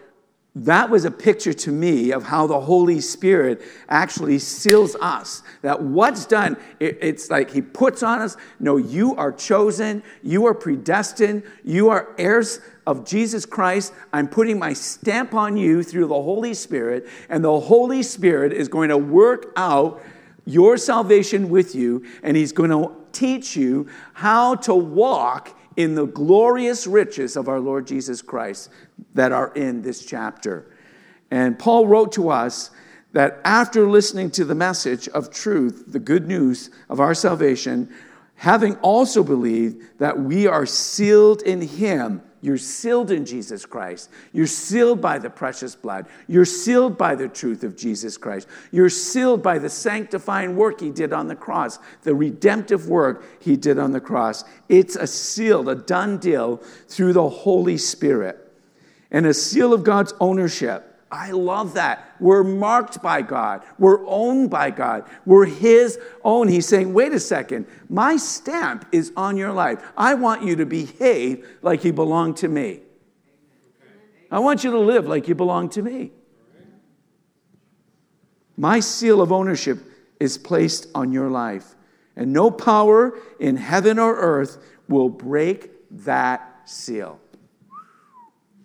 that 0.57 0.90
was 0.90 1.05
a 1.05 1.11
picture 1.12 1.53
to 1.53 1.70
me 1.70 2.11
of 2.11 2.24
how 2.24 2.48
the 2.48 2.61
Holy 2.61 3.01
Spirit 3.01 3.62
actually 3.88 4.40
seals 4.40 4.96
us. 4.96 5.42
That 5.62 5.80
what's 5.80 6.26
done, 6.26 6.57
it, 6.80 6.98
it's 7.01 7.30
like 7.30 7.51
He 7.53 7.62
puts 7.62 8.03
on 8.03 8.20
us 8.20 8.36
no, 8.59 8.76
you 8.76 9.14
are 9.14 9.30
chosen, 9.30 10.03
you 10.22 10.46
are 10.46 10.55
predestined, 10.55 11.44
you 11.64 11.88
are 11.90 12.14
heirs 12.18 12.61
of 12.84 13.07
Jesus 13.07 13.46
Christ. 13.46 13.92
I'm 14.12 14.26
putting 14.26 14.59
my 14.59 14.72
stamp 14.72 15.34
on 15.34 15.57
you 15.57 15.84
through 15.84 16.09
the 16.09 16.20
Holy 16.20 16.55
Spirit, 16.55 17.07
and 17.28 17.44
the 17.44 17.61
Holy 17.61 18.03
Spirit 18.03 18.53
is 18.53 18.66
going 18.66 18.88
to 18.88 18.98
work 18.98 19.53
out 19.55 20.03
your 20.46 20.76
salvation 20.76 21.48
with 21.48 21.76
you, 21.76 22.05
and 22.24 22.36
He's 22.36 22.51
going 22.51 22.70
to 22.70 22.96
teach 23.12 23.57
you 23.57 23.86
how 24.14 24.57
to 24.57 24.74
walk 24.74 25.57
in 25.83 25.95
the 25.95 26.07
glorious 26.07 26.87
riches 26.87 27.37
of 27.37 27.49
our 27.49 27.59
Lord 27.59 27.87
Jesus 27.87 28.20
Christ 28.20 28.68
that 29.14 29.33
are 29.33 29.53
in 29.55 29.81
this 29.81 30.05
chapter. 30.05 30.76
And 31.31 31.59
Paul 31.59 31.87
wrote 31.87 32.12
to 32.12 32.28
us 32.28 32.70
that 33.12 33.41
after 33.45 33.89
listening 33.89 34.31
to 34.33 34.45
the 34.45 34.55
message 34.55 35.09
of 35.09 35.31
truth, 35.31 35.85
the 35.89 35.99
good 35.99 36.28
news 36.28 36.70
of 36.91 37.01
our 37.01 37.14
salvation, 37.14 37.93
having 38.35 38.76
also 38.76 39.24
believed 39.24 39.99
that 39.99 40.20
we 40.20 40.47
are 40.47 40.66
sealed 40.66 41.41
in 41.43 41.62
Him 41.62 42.20
you're 42.43 42.57
sealed 42.57 43.11
in 43.11 43.26
Jesus 43.26 43.66
Christ. 43.66 44.09
You're 44.32 44.47
sealed 44.47 45.01
by 45.01 45.18
the 45.18 45.28
precious 45.28 45.74
blood. 45.74 46.07
You're 46.26 46.47
sealed 46.47 46.97
by 46.97 47.14
the 47.14 47.28
truth 47.28 47.64
of 47.64 47.76
Jesus 47.76 48.16
Christ. 48.16 48.49
You're 48.70 48.88
sealed 48.88 49.43
by 49.43 49.59
the 49.59 49.68
sanctifying 49.68 50.57
work 50.57 50.80
He 50.80 50.91
did 50.91 51.12
on 51.12 51.28
the 51.28 51.36
cross, 51.36 51.78
the 52.03 52.14
redemptive 52.14 52.88
work 52.88 53.24
He 53.41 53.57
did 53.57 53.78
on 53.78 53.93
the 53.93 54.01
cross. 54.01 54.45
It's 54.68 54.97
a 54.97 55.07
seal, 55.07 55.68
a 55.68 55.74
done 55.74 56.16
deal 56.16 56.57
through 56.88 57.12
the 57.12 57.28
Holy 57.28 57.76
Spirit, 57.76 58.38
and 59.11 59.26
a 59.26 59.34
seal 59.34 59.74
of 59.74 59.84
God's 59.84 60.14
ownership. 60.18 60.89
I 61.11 61.33
love 61.33 61.75
that. 61.75 62.15
We're 62.21 62.45
marked 62.45 63.03
by 63.03 63.23
God. 63.23 63.65
We're 63.79 64.07
owned 64.07 64.49
by 64.49 64.71
God. 64.71 65.09
We're 65.27 65.47
His 65.47 65.99
own. 66.23 66.47
He's 66.47 66.67
saying, 66.67 66.93
wait 66.93 67.13
a 67.13 67.21
second, 67.21 67.67
my 67.89 68.17
stamp 68.17 68.87
is 68.93 69.13
on 69.17 69.37
your 69.37 69.53
life. 69.53 69.83
I 69.97 70.15
want 70.15 70.45
you 70.45 70.57
to 70.57 70.67
behave 70.67 71.47
like 71.63 71.85
you 71.85 71.93
belong 71.93 72.35
to 72.35 72.49
me. 72.49 72.81
I 74.31 74.39
want 74.39 74.63
you 74.63 74.71
to 74.71 74.79
live 74.79 75.09
like 75.09 75.27
you 75.27 75.35
belong 75.35 75.69
to 75.71 75.83
me. 75.83 76.13
My 78.57 78.79
seal 78.79 79.21
of 79.21 79.33
ownership 79.33 79.79
is 80.21 80.39
placed 80.39 80.87
on 80.95 81.13
your 81.13 81.29
life, 81.29 81.75
and 82.15 82.33
no 82.33 82.51
power 82.51 83.19
in 83.41 83.57
heaven 83.57 83.99
or 83.99 84.15
earth 84.15 84.59
will 84.89 85.09
break 85.09 85.71
that 86.05 86.63
seal. 86.67 87.19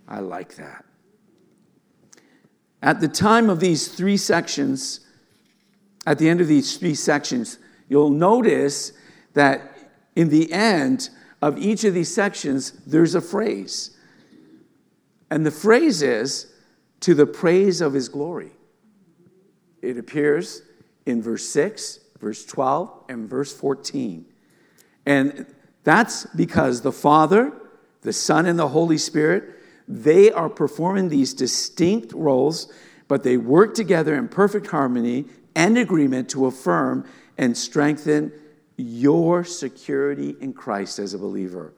I 0.08 0.20
like 0.20 0.56
that. 0.58 0.84
At 2.86 3.01
the 3.01 3.07
time 3.07 3.49
of 3.49 3.59
these 3.59 3.88
three 3.88 4.15
sections, 4.15 4.99
at 6.05 6.19
the 6.19 6.29
end 6.29 6.39
of 6.39 6.47
these 6.47 6.77
three 6.77 6.93
sections, 6.93 7.57
you'll 7.89 8.11
notice 8.11 8.93
that 9.33 9.89
in 10.15 10.29
the 10.29 10.53
end 10.53 11.09
of 11.41 11.57
each 11.57 11.83
of 11.83 11.95
these 11.95 12.13
sections, 12.13 12.73
there's 12.86 13.15
a 13.15 13.21
phrase. 13.21 13.97
And 15.31 15.43
the 15.43 15.51
phrase 15.51 16.03
is, 16.03 16.53
to 16.99 17.15
the 17.15 17.25
praise 17.25 17.81
of 17.81 17.93
his 17.93 18.07
glory. 18.07 18.51
It 19.81 19.97
appears 19.97 20.61
in 21.07 21.23
verse 21.23 21.45
6, 21.49 21.99
verse 22.19 22.45
12, 22.45 23.05
and 23.09 23.27
verse 23.27 23.51
14. 23.51 24.25
And 25.07 25.47
that's 25.83 26.27
because 26.36 26.81
the 26.81 26.91
Father, 26.91 27.51
the 28.01 28.13
Son, 28.13 28.45
and 28.45 28.59
the 28.59 28.67
Holy 28.67 28.99
Spirit 28.99 29.55
they 29.88 30.31
are 30.31 30.49
performing 30.49 31.09
these 31.09 31.33
distinct 31.33 32.13
roles, 32.13 32.71
but 33.07 33.23
they 33.23 33.38
work 33.38 33.75
together 33.75 34.15
in 34.15 34.27
perfect 34.27 34.67
harmony 34.67 35.25
and 35.55 35.77
agreement 35.77 36.29
to 36.29 36.45
affirm 36.45 37.07
and 37.38 37.57
strengthen 37.57 38.31
your 38.77 39.43
security 39.43 40.36
in 40.41 40.53
Christ 40.53 40.99
as 40.99 41.13
a 41.13 41.17
believer. 41.17 41.73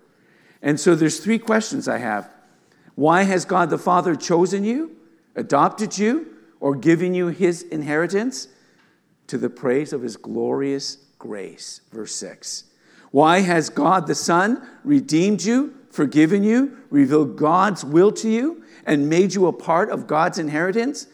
And 0.62 0.80
so 0.80 0.96
there's 0.96 1.20
three 1.20 1.40
questions 1.40 1.88
I 1.88 1.98
have. 2.00 2.30
Why 2.96 3.24
has 3.24 3.46
God 3.46 3.70
the 3.70 3.78
Father 3.78 4.16
chosen 4.16 4.64
you, 4.64 4.96
adopted 5.36 5.98
you, 5.98 6.34
or 6.60 6.76
given 6.76 7.14
you 7.14 7.28
his 7.28 7.62
inheritance? 7.64 8.48
To 9.28 9.38
the 9.38 9.50
praise 9.50 9.94
of 9.94 10.02
his 10.02 10.18
glorious 10.18 10.98
grace. 11.20 11.82
Verse 11.92 12.16
6. 12.16 12.64
Why 13.12 13.42
has 13.42 13.70
God 13.70 14.08
the 14.08 14.16
Son 14.16 14.66
redeemed 14.84 15.44
you 15.44 15.77
forgiven 15.98 16.44
you, 16.44 16.78
revealed 16.90 17.36
God's 17.36 17.84
will 17.84 18.12
to 18.14 18.30
you, 18.30 18.64
and 18.86 19.10
made 19.10 19.34
you 19.34 19.48
a 19.48 19.52
part 19.52 19.90
of 19.90 20.08
God's 20.08 20.38
inheritance? 20.38 21.08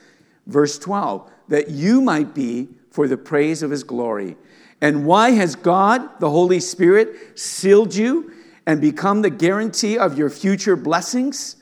Verse 0.45 0.77
12, 0.77 1.31
that 1.47 1.69
you 1.69 2.01
might 2.01 2.35
be 2.35 2.67
for 2.91 3.07
the 3.07 3.17
praise 3.17 3.63
of 3.63 3.71
his 3.71 3.83
glory. 3.83 4.35
And 4.81 5.05
why 5.05 5.31
has 5.31 5.55
God, 5.55 6.19
the 6.19 6.29
Holy 6.29 6.59
Spirit, 6.59 7.39
sealed 7.39 7.95
you 7.95 8.33
and 8.67 8.81
become 8.81 9.21
the 9.21 9.29
guarantee 9.29 9.97
of 9.97 10.17
your 10.17 10.29
future 10.29 10.75
blessings? 10.75 11.55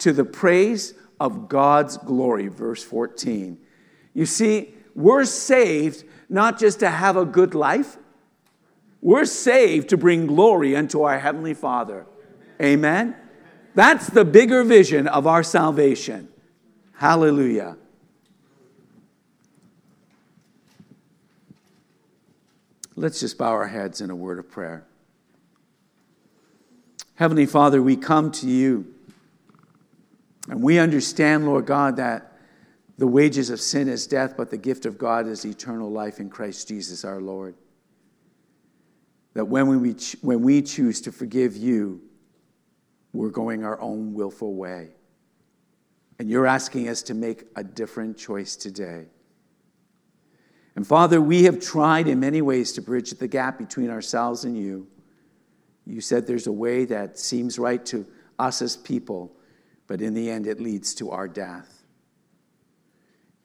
To 0.00 0.12
the 0.12 0.26
praise 0.26 0.92
of 1.18 1.48
God's 1.48 1.96
glory. 1.96 2.48
Verse 2.48 2.84
14. 2.84 3.58
You 4.12 4.26
see, 4.26 4.74
we're 4.94 5.24
saved 5.24 6.04
not 6.28 6.58
just 6.58 6.80
to 6.80 6.90
have 6.90 7.16
a 7.16 7.24
good 7.24 7.54
life, 7.54 7.96
We're 9.06 9.24
saved 9.24 9.90
to 9.90 9.96
bring 9.96 10.26
glory 10.26 10.74
unto 10.74 11.02
our 11.02 11.18
Heavenly 11.18 11.54
Father. 11.54 12.06
Amen? 12.60 13.16
That's 13.74 14.08
the 14.08 14.24
bigger 14.24 14.64
vision 14.64 15.06
of 15.06 15.26
our 15.26 15.42
salvation. 15.42 16.28
Hallelujah. 16.94 17.76
Let's 22.94 23.20
just 23.20 23.36
bow 23.36 23.50
our 23.50 23.66
heads 23.66 24.00
in 24.00 24.08
a 24.08 24.16
word 24.16 24.38
of 24.38 24.50
prayer. 24.50 24.86
Heavenly 27.16 27.44
Father, 27.44 27.82
we 27.82 27.96
come 27.96 28.30
to 28.32 28.48
you 28.48 28.94
and 30.48 30.62
we 30.62 30.78
understand, 30.78 31.44
Lord 31.44 31.66
God, 31.66 31.96
that 31.96 32.32
the 32.98 33.06
wages 33.06 33.50
of 33.50 33.60
sin 33.60 33.88
is 33.88 34.06
death, 34.06 34.34
but 34.36 34.50
the 34.50 34.56
gift 34.56 34.86
of 34.86 34.96
God 34.96 35.26
is 35.26 35.44
eternal 35.44 35.90
life 35.90 36.18
in 36.18 36.30
Christ 36.30 36.68
Jesus 36.68 37.04
our 37.04 37.20
Lord. 37.20 37.54
That 39.34 39.44
when 39.46 39.82
we, 39.82 39.96
when 40.22 40.40
we 40.40 40.62
choose 40.62 41.02
to 41.02 41.12
forgive 41.12 41.56
you, 41.56 42.00
we're 43.16 43.30
going 43.30 43.64
our 43.64 43.80
own 43.80 44.14
willful 44.14 44.54
way. 44.54 44.90
And 46.18 46.30
you're 46.30 46.46
asking 46.46 46.88
us 46.88 47.02
to 47.02 47.14
make 47.14 47.44
a 47.56 47.64
different 47.64 48.16
choice 48.16 48.56
today. 48.56 49.06
And 50.74 50.86
Father, 50.86 51.20
we 51.20 51.44
have 51.44 51.60
tried 51.60 52.06
in 52.06 52.20
many 52.20 52.42
ways 52.42 52.72
to 52.72 52.82
bridge 52.82 53.10
the 53.12 53.28
gap 53.28 53.58
between 53.58 53.90
ourselves 53.90 54.44
and 54.44 54.56
you. 54.56 54.86
You 55.86 56.00
said 56.00 56.26
there's 56.26 56.46
a 56.46 56.52
way 56.52 56.84
that 56.86 57.18
seems 57.18 57.58
right 57.58 57.84
to 57.86 58.06
us 58.38 58.60
as 58.60 58.76
people, 58.76 59.36
but 59.86 60.02
in 60.02 60.14
the 60.14 60.30
end 60.30 60.46
it 60.46 60.60
leads 60.60 60.94
to 60.96 61.10
our 61.10 61.28
death. 61.28 61.84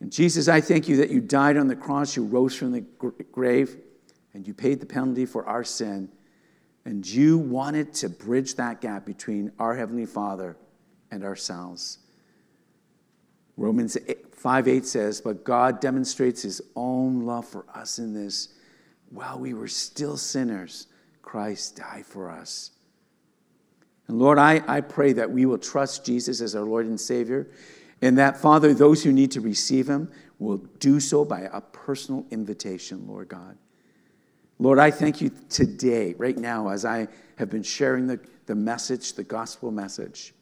And 0.00 0.10
Jesus, 0.10 0.48
I 0.48 0.60
thank 0.60 0.88
you 0.88 0.96
that 0.96 1.10
you 1.10 1.20
died 1.20 1.56
on 1.56 1.68
the 1.68 1.76
cross, 1.76 2.16
you 2.16 2.24
rose 2.24 2.54
from 2.54 2.72
the 2.72 2.80
grave, 2.80 3.76
and 4.34 4.46
you 4.46 4.52
paid 4.52 4.80
the 4.80 4.86
penalty 4.86 5.24
for 5.24 5.46
our 5.46 5.64
sin. 5.64 6.10
And 6.84 7.06
you 7.06 7.38
wanted 7.38 7.94
to 7.94 8.08
bridge 8.08 8.56
that 8.56 8.80
gap 8.80 9.06
between 9.06 9.52
our 9.58 9.74
Heavenly 9.76 10.06
Father 10.06 10.56
and 11.10 11.22
ourselves. 11.22 11.98
Romans 13.56 13.96
5 14.32 14.68
8 14.68 14.84
says, 14.84 15.20
But 15.20 15.44
God 15.44 15.80
demonstrates 15.80 16.42
his 16.42 16.60
own 16.74 17.24
love 17.26 17.46
for 17.46 17.64
us 17.74 17.98
in 17.98 18.14
this. 18.14 18.48
While 19.10 19.38
we 19.38 19.54
were 19.54 19.68
still 19.68 20.16
sinners, 20.16 20.86
Christ 21.20 21.76
died 21.76 22.06
for 22.06 22.30
us. 22.30 22.72
And 24.08 24.18
Lord, 24.18 24.38
I, 24.38 24.62
I 24.66 24.80
pray 24.80 25.12
that 25.12 25.30
we 25.30 25.46
will 25.46 25.58
trust 25.58 26.04
Jesus 26.04 26.40
as 26.40 26.56
our 26.56 26.64
Lord 26.64 26.86
and 26.86 27.00
Savior, 27.00 27.48
and 28.00 28.18
that, 28.18 28.36
Father, 28.36 28.74
those 28.74 29.04
who 29.04 29.12
need 29.12 29.30
to 29.32 29.40
receive 29.40 29.88
him 29.88 30.10
will 30.38 30.58
do 30.80 30.98
so 30.98 31.24
by 31.24 31.48
a 31.52 31.60
personal 31.60 32.26
invitation, 32.30 33.06
Lord 33.06 33.28
God. 33.28 33.56
Lord, 34.62 34.78
I 34.78 34.92
thank 34.92 35.20
you 35.20 35.32
today, 35.48 36.14
right 36.18 36.38
now, 36.38 36.68
as 36.68 36.84
I 36.84 37.08
have 37.34 37.50
been 37.50 37.64
sharing 37.64 38.06
the, 38.06 38.20
the 38.46 38.54
message, 38.54 39.14
the 39.14 39.24
gospel 39.24 39.72
message 39.72 40.34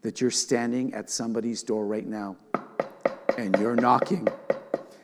that 0.00 0.22
you're 0.22 0.30
standing 0.30 0.94
at 0.94 1.10
somebody's 1.10 1.62
door 1.62 1.84
right 1.84 2.06
now 2.06 2.38
and 3.36 3.54
you're 3.58 3.76
knocking. 3.76 4.26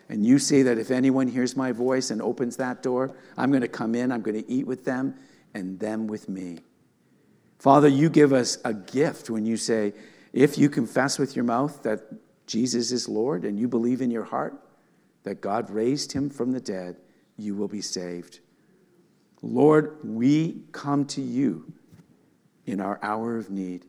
And 0.09 0.25
you 0.25 0.39
say 0.39 0.63
that 0.63 0.79
if 0.79 0.91
anyone 0.91 1.29
hears 1.29 1.59
my 1.59 1.73
voice 1.73 2.11
and 2.11 2.23
opens 2.23 2.57
that 2.57 2.83
door, 2.83 3.15
I'm 3.37 3.51
going 3.51 3.61
to 3.61 3.69
come 3.69 3.95
in, 3.95 4.11
I'm 4.11 4.23
going 4.23 4.43
to 4.43 4.51
eat 4.51 4.67
with 4.67 4.87
them, 4.87 5.17
and 5.53 5.79
them 5.79 6.07
with 6.07 6.27
me. 6.27 6.61
Father, 7.59 7.89
you 7.89 8.09
give 8.09 8.33
us 8.33 8.57
a 8.65 8.73
gift 8.73 9.29
when 9.29 9.45
you 9.45 9.59
say, 9.59 9.93
if 10.33 10.57
you 10.57 10.71
confess 10.71 11.19
with 11.19 11.37
your 11.37 11.45
mouth 11.45 11.83
that 11.83 12.01
Jesus 12.47 12.93
is 12.93 13.11
Lord 13.11 13.45
and 13.45 13.61
you 13.61 13.69
believe 13.69 14.01
in 14.01 14.11
your 14.11 14.25
heart 14.25 14.59
that 15.25 15.43
God 15.43 15.69
raised 15.69 16.13
him 16.13 16.31
from 16.31 16.53
the 16.53 16.61
dead, 16.61 16.97
you 17.39 17.55
will 17.55 17.69
be 17.69 17.81
saved. 17.81 18.41
Lord, 19.41 19.97
we 20.03 20.63
come 20.73 21.07
to 21.07 21.23
you 21.23 21.73
in 22.67 22.81
our 22.81 22.99
hour 23.03 23.39
of 23.39 23.51
need. 23.51 23.87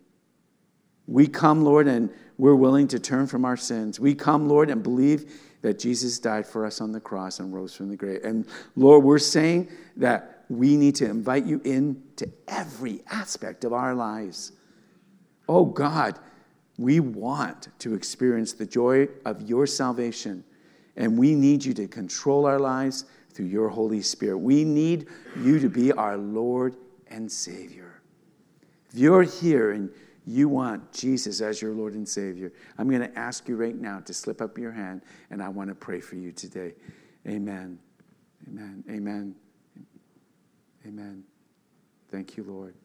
We 1.08 1.28
come, 1.28 1.64
Lord, 1.64 1.88
and 1.88 2.12
we're 2.38 2.56
willing 2.56 2.88
to 2.90 3.00
turn 3.00 3.26
from 3.26 3.44
our 3.44 3.58
sins. 3.58 4.00
We 4.00 4.14
come, 4.14 4.48
Lord, 4.48 4.70
and 4.70 4.84
believe 4.84 5.34
that 5.62 5.80
Jesus 5.80 6.20
died 6.20 6.46
for 6.46 6.66
us 6.66 6.80
on 6.80 6.92
the 6.92 7.00
cross 7.00 7.40
and 7.40 7.54
rose 7.54 7.76
from 7.76 7.90
the 7.90 7.98
grave. 7.98 8.24
And 8.24 8.46
Lord, 8.76 9.04
we're 9.04 9.20
saying 9.20 9.70
that 9.98 10.46
we 10.50 10.78
need 10.78 10.96
to 10.96 11.06
invite 11.10 11.46
you 11.46 11.62
into 11.66 12.32
every 12.48 13.02
aspect 13.10 13.66
of 13.66 13.74
our 13.74 13.94
lives. 13.94 14.52
Oh 15.50 15.66
God, 15.66 16.20
we 16.78 17.00
want 17.00 17.68
to 17.80 17.94
experience 17.94 18.54
the 18.54 18.66
joy 18.66 19.10
of 19.26 19.42
your 19.42 19.68
salvation, 19.68 20.44
and 20.96 21.18
we 21.18 21.36
need 21.36 21.66
you 21.66 21.74
to 21.74 21.88
control 21.88 22.46
our 22.46 22.60
lives 22.60 23.06
through 23.40 23.48
your 23.48 23.70
Holy 23.70 24.02
Spirit. 24.02 24.38
We 24.40 24.66
need 24.66 25.08
you 25.42 25.60
to 25.60 25.70
be 25.70 25.94
our 25.94 26.18
Lord 26.18 26.76
and 27.08 27.32
Savior. 27.32 28.02
If 28.90 29.00
you're 29.00 29.24
here 29.24 29.72
and 29.72 29.90
you 30.26 30.50
want 30.50 30.92
Jesus 30.92 31.40
as 31.40 31.62
your 31.62 31.72
Lord 31.72 31.94
and 31.94 32.06
Savior, 32.06 32.52
I'm 32.78 32.90
going 32.90 33.00
to 33.00 33.18
ask 33.18 33.48
you 33.48 33.56
right 33.56 33.78
now 33.78 34.02
to 34.02 34.14
slip 34.14 34.42
up 34.42 34.58
your 34.58 34.74
hand, 34.74 35.04
and 35.30 35.42
I 35.42 35.48
want 35.48 35.70
to 35.70 35.76
pray 35.76 36.02
for 36.02 36.18
you 36.18 36.34
today. 36.34 36.74
Amen. 37.30 37.80
Amen. 38.50 38.84
Amen. 38.90 39.36
Amen. 40.86 41.24
Thank 42.12 42.36
you, 42.36 42.44
Lord. 42.44 42.76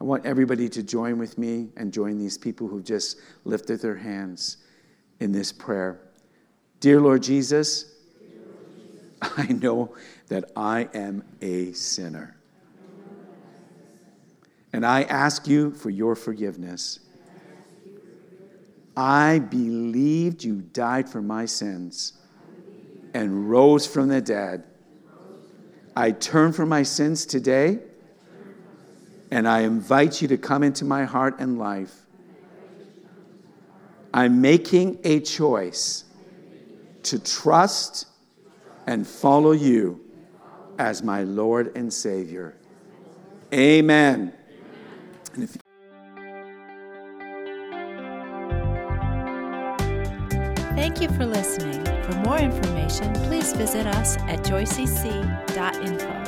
I 0.00 0.04
want 0.04 0.24
everybody 0.24 0.68
to 0.68 0.84
join 0.84 1.18
with 1.18 1.36
me 1.36 1.70
and 1.76 1.92
join 1.92 2.16
these 2.16 2.38
people 2.38 2.68
who've 2.68 2.84
just 2.84 3.18
lifted 3.42 3.80
their 3.82 3.96
hands 3.96 4.58
in 5.18 5.32
this 5.32 5.52
prayer. 5.52 6.00
Dear 6.78 7.00
Lord 7.00 7.24
Jesus, 7.24 7.89
I 9.22 9.46
know 9.46 9.94
that 10.28 10.50
I 10.56 10.88
am 10.94 11.24
a 11.42 11.72
sinner. 11.72 12.36
And 14.72 14.86
I 14.86 15.02
ask 15.02 15.46
you 15.48 15.72
for 15.72 15.90
your 15.90 16.14
forgiveness. 16.14 17.00
I 18.96 19.38
believed 19.38 20.44
you 20.44 20.56
died 20.60 21.08
for 21.08 21.22
my 21.22 21.46
sins 21.46 22.12
and 23.14 23.50
rose 23.50 23.86
from 23.86 24.08
the 24.08 24.20
dead. 24.20 24.64
I 25.96 26.12
turn 26.12 26.52
from 26.52 26.68
my 26.68 26.82
sins 26.82 27.26
today 27.26 27.80
and 29.30 29.46
I 29.48 29.60
invite 29.60 30.22
you 30.22 30.28
to 30.28 30.38
come 30.38 30.62
into 30.62 30.84
my 30.84 31.04
heart 31.04 31.36
and 31.38 31.58
life. 31.58 31.94
I'm 34.12 34.40
making 34.40 34.98
a 35.04 35.20
choice 35.20 36.04
to 37.04 37.18
trust 37.18 38.06
and 38.90 39.06
follow 39.06 39.52
you 39.52 40.00
as 40.76 41.00
my 41.00 41.22
Lord 41.22 41.76
and 41.76 41.92
Savior. 41.92 42.56
Amen. 43.54 44.32
Thank 50.74 51.00
you 51.00 51.08
for 51.10 51.24
listening. 51.24 51.84
For 52.02 52.16
more 52.24 52.38
information, 52.38 53.12
please 53.28 53.52
visit 53.52 53.86
us 53.86 54.16
at 54.16 54.40
joycc.info. 54.40 56.19